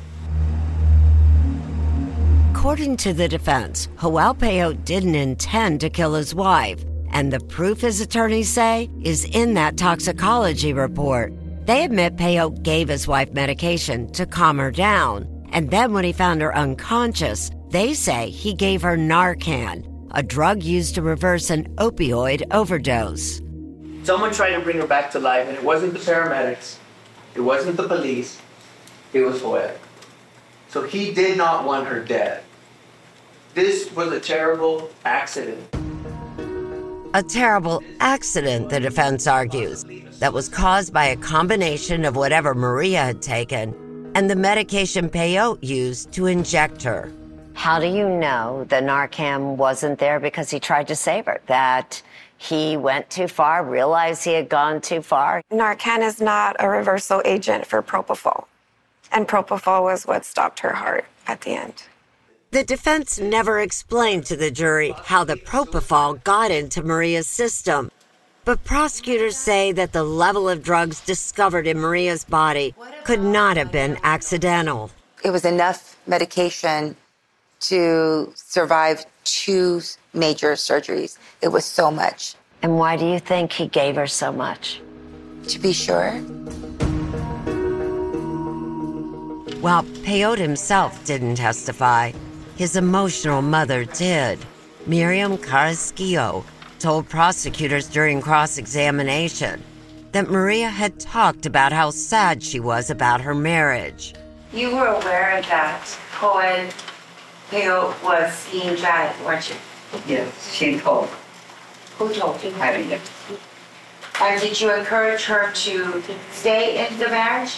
According 2.57 2.97
to 2.97 3.13
the 3.13 3.27
defense, 3.27 3.87
Joel 4.01 4.33
Peyote 4.33 4.83
didn't 4.83 5.13
intend 5.13 5.79
to 5.79 5.91
kill 5.91 6.15
his 6.15 6.33
wife, 6.33 6.83
and 7.11 7.31
the 7.31 7.39
proof 7.39 7.81
his 7.81 8.01
attorneys 8.01 8.49
say 8.49 8.89
is 9.03 9.25
in 9.25 9.53
that 9.53 9.77
toxicology 9.77 10.73
report. 10.73 11.33
They 11.67 11.83
admit 11.83 12.17
Peyote 12.17 12.63
gave 12.63 12.89
his 12.89 13.07
wife 13.07 13.31
medication 13.31 14.11
to 14.13 14.25
calm 14.25 14.57
her 14.57 14.71
down, 14.71 15.27
and 15.51 15.69
then 15.69 15.93
when 15.93 16.03
he 16.03 16.11
found 16.11 16.41
her 16.41 16.53
unconscious, 16.57 17.51
they 17.69 17.93
say 17.93 18.31
he 18.31 18.55
gave 18.55 18.81
her 18.81 18.97
Narcan, 18.97 20.09
a 20.11 20.23
drug 20.23 20.63
used 20.63 20.95
to 20.95 21.03
reverse 21.03 21.51
an 21.51 21.71
opioid 21.75 22.41
overdose. 22.49 23.39
Someone 24.03 24.33
tried 24.33 24.55
to 24.55 24.61
bring 24.61 24.77
her 24.77 24.87
back 24.87 25.11
to 25.11 25.19
life, 25.19 25.47
and 25.47 25.55
it 25.55 25.63
wasn't 25.63 25.93
the 25.93 25.99
paramedics, 25.99 26.79
it 27.35 27.41
wasn't 27.41 27.77
the 27.77 27.87
police, 27.87 28.41
it 29.13 29.21
was 29.21 29.41
Joel. 29.41 29.75
So 30.69 30.83
he 30.83 31.13
did 31.13 31.37
not 31.37 31.63
want 31.63 31.87
her 31.87 32.03
dead. 32.03 32.43
This 33.57 33.91
was 33.93 34.11
a 34.11 34.19
terrible 34.19 34.87
accident. 35.03 35.57
A 37.15 37.23
terrible 37.23 37.81
accident, 37.99 38.69
the 38.69 38.79
defense 38.79 39.25
argues, 39.25 39.83
that 40.19 40.31
was 40.31 40.47
caused 40.47 40.93
by 40.93 41.05
a 41.05 41.15
combination 41.15 42.05
of 42.05 42.15
whatever 42.15 42.53
Maria 42.53 42.99
had 42.99 43.19
taken 43.19 44.11
and 44.13 44.29
the 44.29 44.35
medication 44.35 45.09
Peyote 45.09 45.57
used 45.63 46.11
to 46.11 46.27
inject 46.27 46.83
her. 46.83 47.11
How 47.55 47.79
do 47.79 47.87
you 47.87 48.07
know 48.07 48.63
the 48.69 48.75
Narcan 48.75 49.55
wasn't 49.55 49.97
there 49.97 50.19
because 50.19 50.51
he 50.51 50.59
tried 50.59 50.87
to 50.89 50.95
save 50.95 51.25
her? 51.25 51.41
That 51.47 51.99
he 52.37 52.77
went 52.77 53.09
too 53.09 53.27
far, 53.27 53.63
realized 53.63 54.23
he 54.23 54.33
had 54.33 54.49
gone 54.49 54.81
too 54.81 55.01
far? 55.01 55.41
Narcan 55.51 56.03
is 56.03 56.21
not 56.21 56.57
a 56.59 56.69
reversal 56.69 57.23
agent 57.25 57.65
for 57.65 57.81
propofol. 57.81 58.45
And 59.11 59.27
propofol 59.27 59.81
was 59.81 60.05
what 60.05 60.25
stopped 60.25 60.59
her 60.59 60.73
heart 60.73 61.05
at 61.25 61.41
the 61.41 61.55
end. 61.55 61.81
The 62.57 62.63
defense 62.63 63.19
never 63.19 63.59
explained 63.59 64.25
to 64.25 64.35
the 64.35 64.49
jury 64.49 64.91
how 65.03 65.23
the 65.23 65.35
propofol 65.35 66.23
got 66.23 66.49
into 66.49 66.81
Maria's 66.81 67.27
system. 67.27 67.91
But 68.45 68.63
prosecutors 68.63 69.37
say 69.37 69.71
that 69.73 69.93
the 69.93 70.03
level 70.03 70.49
of 70.49 70.63
drugs 70.63 70.99
discovered 71.01 71.67
in 71.67 71.79
Maria's 71.79 72.23
body 72.23 72.73
could 73.03 73.21
not 73.21 73.57
have 73.57 73.71
been 73.71 73.99
accidental. 74.01 74.89
It 75.23 75.29
was 75.29 75.45
enough 75.45 75.99
medication 76.07 76.95
to 77.59 78.33
survive 78.33 79.05
two 79.23 79.81
major 80.15 80.53
surgeries. 80.53 81.19
It 81.43 81.49
was 81.49 81.63
so 81.63 81.91
much. 81.91 82.33
And 82.63 82.79
why 82.79 82.97
do 82.97 83.05
you 83.05 83.19
think 83.19 83.53
he 83.53 83.67
gave 83.67 83.97
her 83.97 84.07
so 84.07 84.31
much? 84.31 84.81
To 85.49 85.59
be 85.59 85.73
sure. 85.73 86.13
While 89.61 89.83
Peyote 90.01 90.39
himself 90.39 91.05
didn't 91.05 91.35
testify, 91.35 92.13
his 92.57 92.75
emotional 92.75 93.43
mother 93.43 93.85
did. 93.85 94.39
Miriam 94.87 95.37
Carrasquillo 95.37 96.43
told 96.79 97.07
prosecutors 97.07 97.87
during 97.87 98.19
cross 98.19 98.57
examination 98.57 99.63
that 100.11 100.31
Maria 100.31 100.67
had 100.67 100.99
talked 100.99 101.45
about 101.45 101.71
how 101.71 101.91
sad 101.91 102.41
she 102.41 102.59
was 102.59 102.89
about 102.89 103.21
her 103.21 103.35
marriage. 103.35 104.15
You 104.51 104.75
were 104.75 104.87
aware 104.87 105.39
that 105.43 105.99
Joel 106.19 106.69
Peyote 107.51 108.03
was 108.03 108.33
seeing 108.33 108.75
Janet, 108.75 109.23
weren't 109.23 109.49
you? 109.49 109.55
Yes, 110.07 110.51
she 110.51 110.79
told. 110.79 111.09
Who 111.99 112.11
told 112.11 112.43
you? 112.43 112.53
I 112.59 112.75
didn't. 112.77 113.01
And 114.19 114.41
did 114.41 114.59
you 114.59 114.73
encourage 114.73 115.25
her 115.25 115.51
to 115.51 116.03
stay 116.31 116.87
in 116.87 116.97
the 116.97 117.09
marriage? 117.09 117.55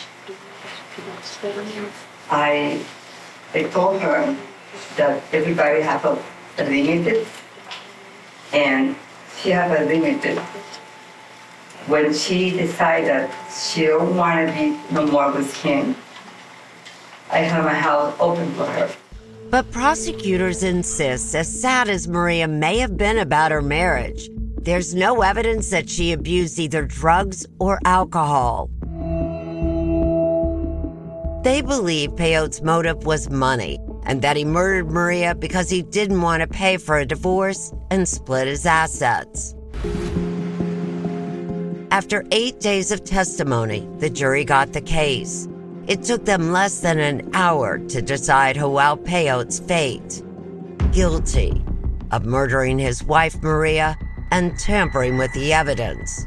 I, 2.30 2.84
I 3.54 3.64
told 3.64 4.02
her 4.02 4.36
that 4.98 5.24
everybody 5.32 5.82
have 5.82 6.06
a, 6.06 6.22
a 6.58 6.64
limit, 6.64 7.28
and 8.54 8.96
she 9.42 9.50
have 9.50 9.72
a 9.72 9.86
limit. 9.86 10.24
When 11.88 12.14
she 12.14 12.52
decided 12.52 13.30
she 13.50 13.86
don't 13.86 14.16
want 14.16 14.48
to 14.48 14.54
be 14.54 14.78
no 14.94 15.08
more 15.08 15.32
with 15.32 15.56
him, 15.62 15.96
I 17.32 17.40
have 17.40 17.64
my 17.64 17.74
house 17.74 18.16
open 18.20 18.52
for 18.54 18.66
her. 18.66 18.90
But 19.50 19.72
prosecutors 19.72 20.62
insist, 20.62 21.34
as 21.34 21.62
sad 21.62 21.90
as 21.90 22.08
Maria 22.08 22.48
may 22.48 22.78
have 22.78 22.98
been 22.98 23.18
about 23.18 23.52
her 23.52 23.62
marriage, 23.62 24.30
there's 24.62 24.94
no 24.94 25.22
evidence 25.22 25.70
that 25.72 25.90
she 25.90 26.12
abused 26.12 26.60
either 26.60 26.86
drugs 26.86 27.48
or 27.60 27.80
alcohol. 27.86 28.70
They 31.44 31.62
believe 31.62 32.12
Peyote's 32.12 32.62
motive 32.62 33.06
was 33.06 33.30
money 33.30 33.80
and 34.10 34.24
that 34.24 34.36
he 34.36 34.44
murdered 34.44 34.90
Maria 34.90 35.36
because 35.36 35.70
he 35.70 35.84
didn't 35.84 36.24
want 36.24 36.42
to 36.42 36.48
pay 36.48 36.78
for 36.78 36.98
a 36.98 37.06
divorce 37.06 37.72
and 37.92 38.10
split 38.10 38.48
his 38.48 38.66
assets. 38.66 39.54
After 41.92 42.26
eight 42.32 42.60
days 42.60 42.92
of 42.92 43.04
testimony, 43.04 43.88
the 44.00 44.10
jury 44.10 44.44
got 44.44 44.74
the 44.74 44.82
case. 44.82 45.48
It 45.86 46.02
took 46.02 46.26
them 46.26 46.52
less 46.52 46.80
than 46.80 46.98
an 46.98 47.30
hour 47.36 47.78
to 47.78 48.02
decide 48.02 48.56
Joel 48.56 48.98
Peyote's 48.98 49.60
fate. 49.60 50.24
Guilty 50.92 51.64
of 52.10 52.26
murdering 52.26 52.80
his 52.80 53.04
wife 53.04 53.40
Maria 53.44 53.96
and 54.32 54.58
tampering 54.58 55.20
with 55.20 55.32
the 55.34 55.54
evidence. 55.54 56.26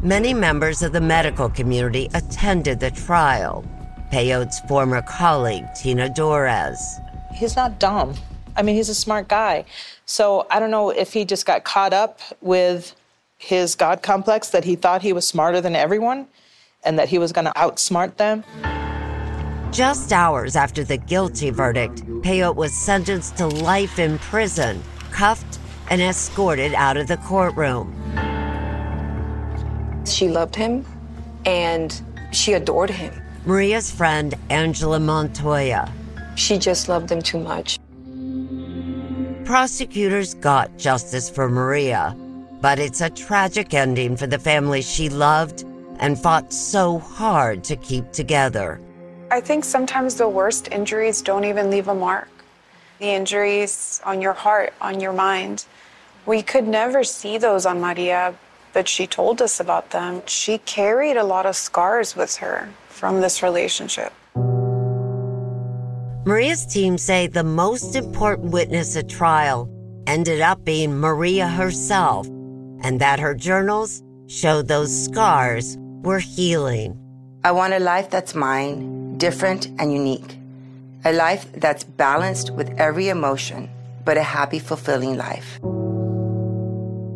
Many 0.00 0.32
members 0.32 0.82
of 0.82 0.92
the 0.92 1.00
medical 1.02 1.50
community 1.50 2.08
attended 2.14 2.80
the 2.80 2.90
trial. 2.90 3.66
Peyote's 4.12 4.60
former 4.60 5.00
colleague, 5.00 5.66
Tina 5.74 6.10
Dorez. 6.10 7.00
He's 7.32 7.56
not 7.56 7.78
dumb. 7.78 8.12
I 8.54 8.62
mean, 8.62 8.76
he's 8.76 8.90
a 8.90 8.94
smart 8.94 9.26
guy. 9.26 9.64
So 10.04 10.46
I 10.50 10.60
don't 10.60 10.70
know 10.70 10.90
if 10.90 11.14
he 11.14 11.24
just 11.24 11.46
got 11.46 11.64
caught 11.64 11.94
up 11.94 12.20
with 12.42 12.94
his 13.38 13.74
God 13.74 14.02
complex 14.02 14.50
that 14.50 14.64
he 14.64 14.76
thought 14.76 15.00
he 15.00 15.14
was 15.14 15.26
smarter 15.26 15.62
than 15.62 15.74
everyone 15.74 16.26
and 16.84 16.98
that 16.98 17.08
he 17.08 17.16
was 17.16 17.32
going 17.32 17.46
to 17.46 17.52
outsmart 17.52 18.16
them. 18.16 18.44
Just 19.72 20.12
hours 20.12 20.56
after 20.56 20.84
the 20.84 20.98
guilty 20.98 21.48
verdict, 21.48 22.04
Peyote 22.20 22.54
was 22.54 22.74
sentenced 22.74 23.38
to 23.38 23.46
life 23.46 23.98
in 23.98 24.18
prison, 24.18 24.82
cuffed, 25.10 25.58
and 25.88 26.02
escorted 26.02 26.74
out 26.74 26.98
of 26.98 27.08
the 27.08 27.16
courtroom. 27.16 27.94
She 30.04 30.28
loved 30.28 30.54
him 30.54 30.84
and 31.46 31.98
she 32.30 32.52
adored 32.52 32.90
him. 32.90 33.21
Maria's 33.44 33.90
friend, 33.90 34.36
Angela 34.50 35.00
Montoya. 35.00 35.92
She 36.36 36.58
just 36.58 36.88
loved 36.88 37.10
him 37.10 37.20
too 37.20 37.40
much. 37.40 37.80
Prosecutors 39.44 40.34
got 40.34 40.78
justice 40.78 41.28
for 41.28 41.48
Maria, 41.48 42.16
but 42.60 42.78
it's 42.78 43.00
a 43.00 43.10
tragic 43.10 43.74
ending 43.74 44.16
for 44.16 44.28
the 44.28 44.38
family 44.38 44.80
she 44.80 45.08
loved 45.08 45.64
and 45.98 46.16
fought 46.16 46.52
so 46.52 47.00
hard 47.00 47.64
to 47.64 47.74
keep 47.74 48.12
together. 48.12 48.80
I 49.32 49.40
think 49.40 49.64
sometimes 49.64 50.14
the 50.14 50.28
worst 50.28 50.68
injuries 50.70 51.20
don't 51.20 51.44
even 51.44 51.68
leave 51.68 51.88
a 51.88 51.94
mark. 51.96 52.28
The 53.00 53.06
injuries 53.06 54.00
on 54.04 54.20
your 54.22 54.34
heart, 54.34 54.72
on 54.80 55.00
your 55.00 55.12
mind. 55.12 55.64
We 56.26 56.42
could 56.42 56.68
never 56.68 57.02
see 57.02 57.38
those 57.38 57.66
on 57.66 57.80
Maria, 57.80 58.36
but 58.72 58.86
she 58.86 59.08
told 59.08 59.42
us 59.42 59.58
about 59.58 59.90
them. 59.90 60.22
She 60.26 60.58
carried 60.58 61.16
a 61.16 61.24
lot 61.24 61.44
of 61.44 61.56
scars 61.56 62.14
with 62.14 62.36
her 62.36 62.68
from 63.02 63.20
this 63.20 63.42
relationship. 63.42 64.12
Maria's 66.24 66.64
team 66.64 66.96
say 66.96 67.26
the 67.26 67.42
most 67.42 67.96
important 67.96 68.52
witness 68.52 68.96
at 68.96 69.08
trial 69.08 69.68
ended 70.06 70.40
up 70.40 70.64
being 70.64 71.00
Maria 71.00 71.48
herself, 71.48 72.28
and 72.84 73.00
that 73.00 73.18
her 73.18 73.34
journals 73.34 74.04
showed 74.28 74.68
those 74.68 74.92
scars 75.04 75.76
were 76.04 76.20
healing. 76.20 76.96
I 77.42 77.50
want 77.50 77.74
a 77.74 77.80
life 77.80 78.08
that's 78.08 78.36
mine, 78.36 79.18
different 79.18 79.66
and 79.80 79.92
unique. 79.92 80.38
A 81.04 81.12
life 81.12 81.50
that's 81.54 81.82
balanced 81.82 82.52
with 82.52 82.70
every 82.78 83.08
emotion, 83.08 83.68
but 84.04 84.16
a 84.16 84.22
happy, 84.22 84.60
fulfilling 84.60 85.16
life. 85.16 85.58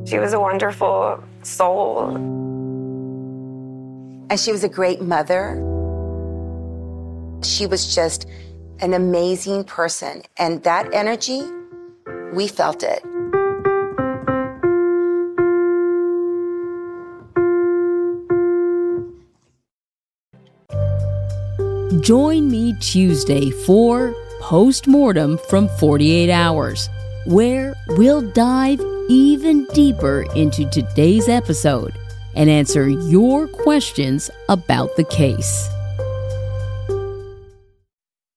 She 0.08 0.18
was 0.18 0.32
a 0.32 0.40
wonderful 0.40 1.22
soul. 1.44 2.16
And 4.28 4.40
she 4.40 4.50
was 4.50 4.64
a 4.64 4.68
great 4.68 5.00
mother. 5.00 5.74
She 7.42 7.66
was 7.66 7.94
just 7.94 8.26
an 8.80 8.94
amazing 8.94 9.64
person. 9.64 10.22
And 10.38 10.62
that 10.64 10.92
energy, 10.92 11.42
we 12.32 12.48
felt 12.48 12.82
it. 12.82 13.02
Join 22.02 22.50
me 22.50 22.74
Tuesday 22.80 23.50
for 23.50 24.14
Postmortem 24.40 25.38
from 25.48 25.68
48 25.80 26.30
Hours, 26.30 26.88
where 27.26 27.74
we'll 27.90 28.22
dive 28.32 28.80
even 29.08 29.64
deeper 29.72 30.24
into 30.34 30.68
today's 30.68 31.28
episode 31.28 31.98
and 32.34 32.50
answer 32.50 32.88
your 32.88 33.48
questions 33.48 34.30
about 34.48 34.94
the 34.96 35.04
case. 35.04 35.68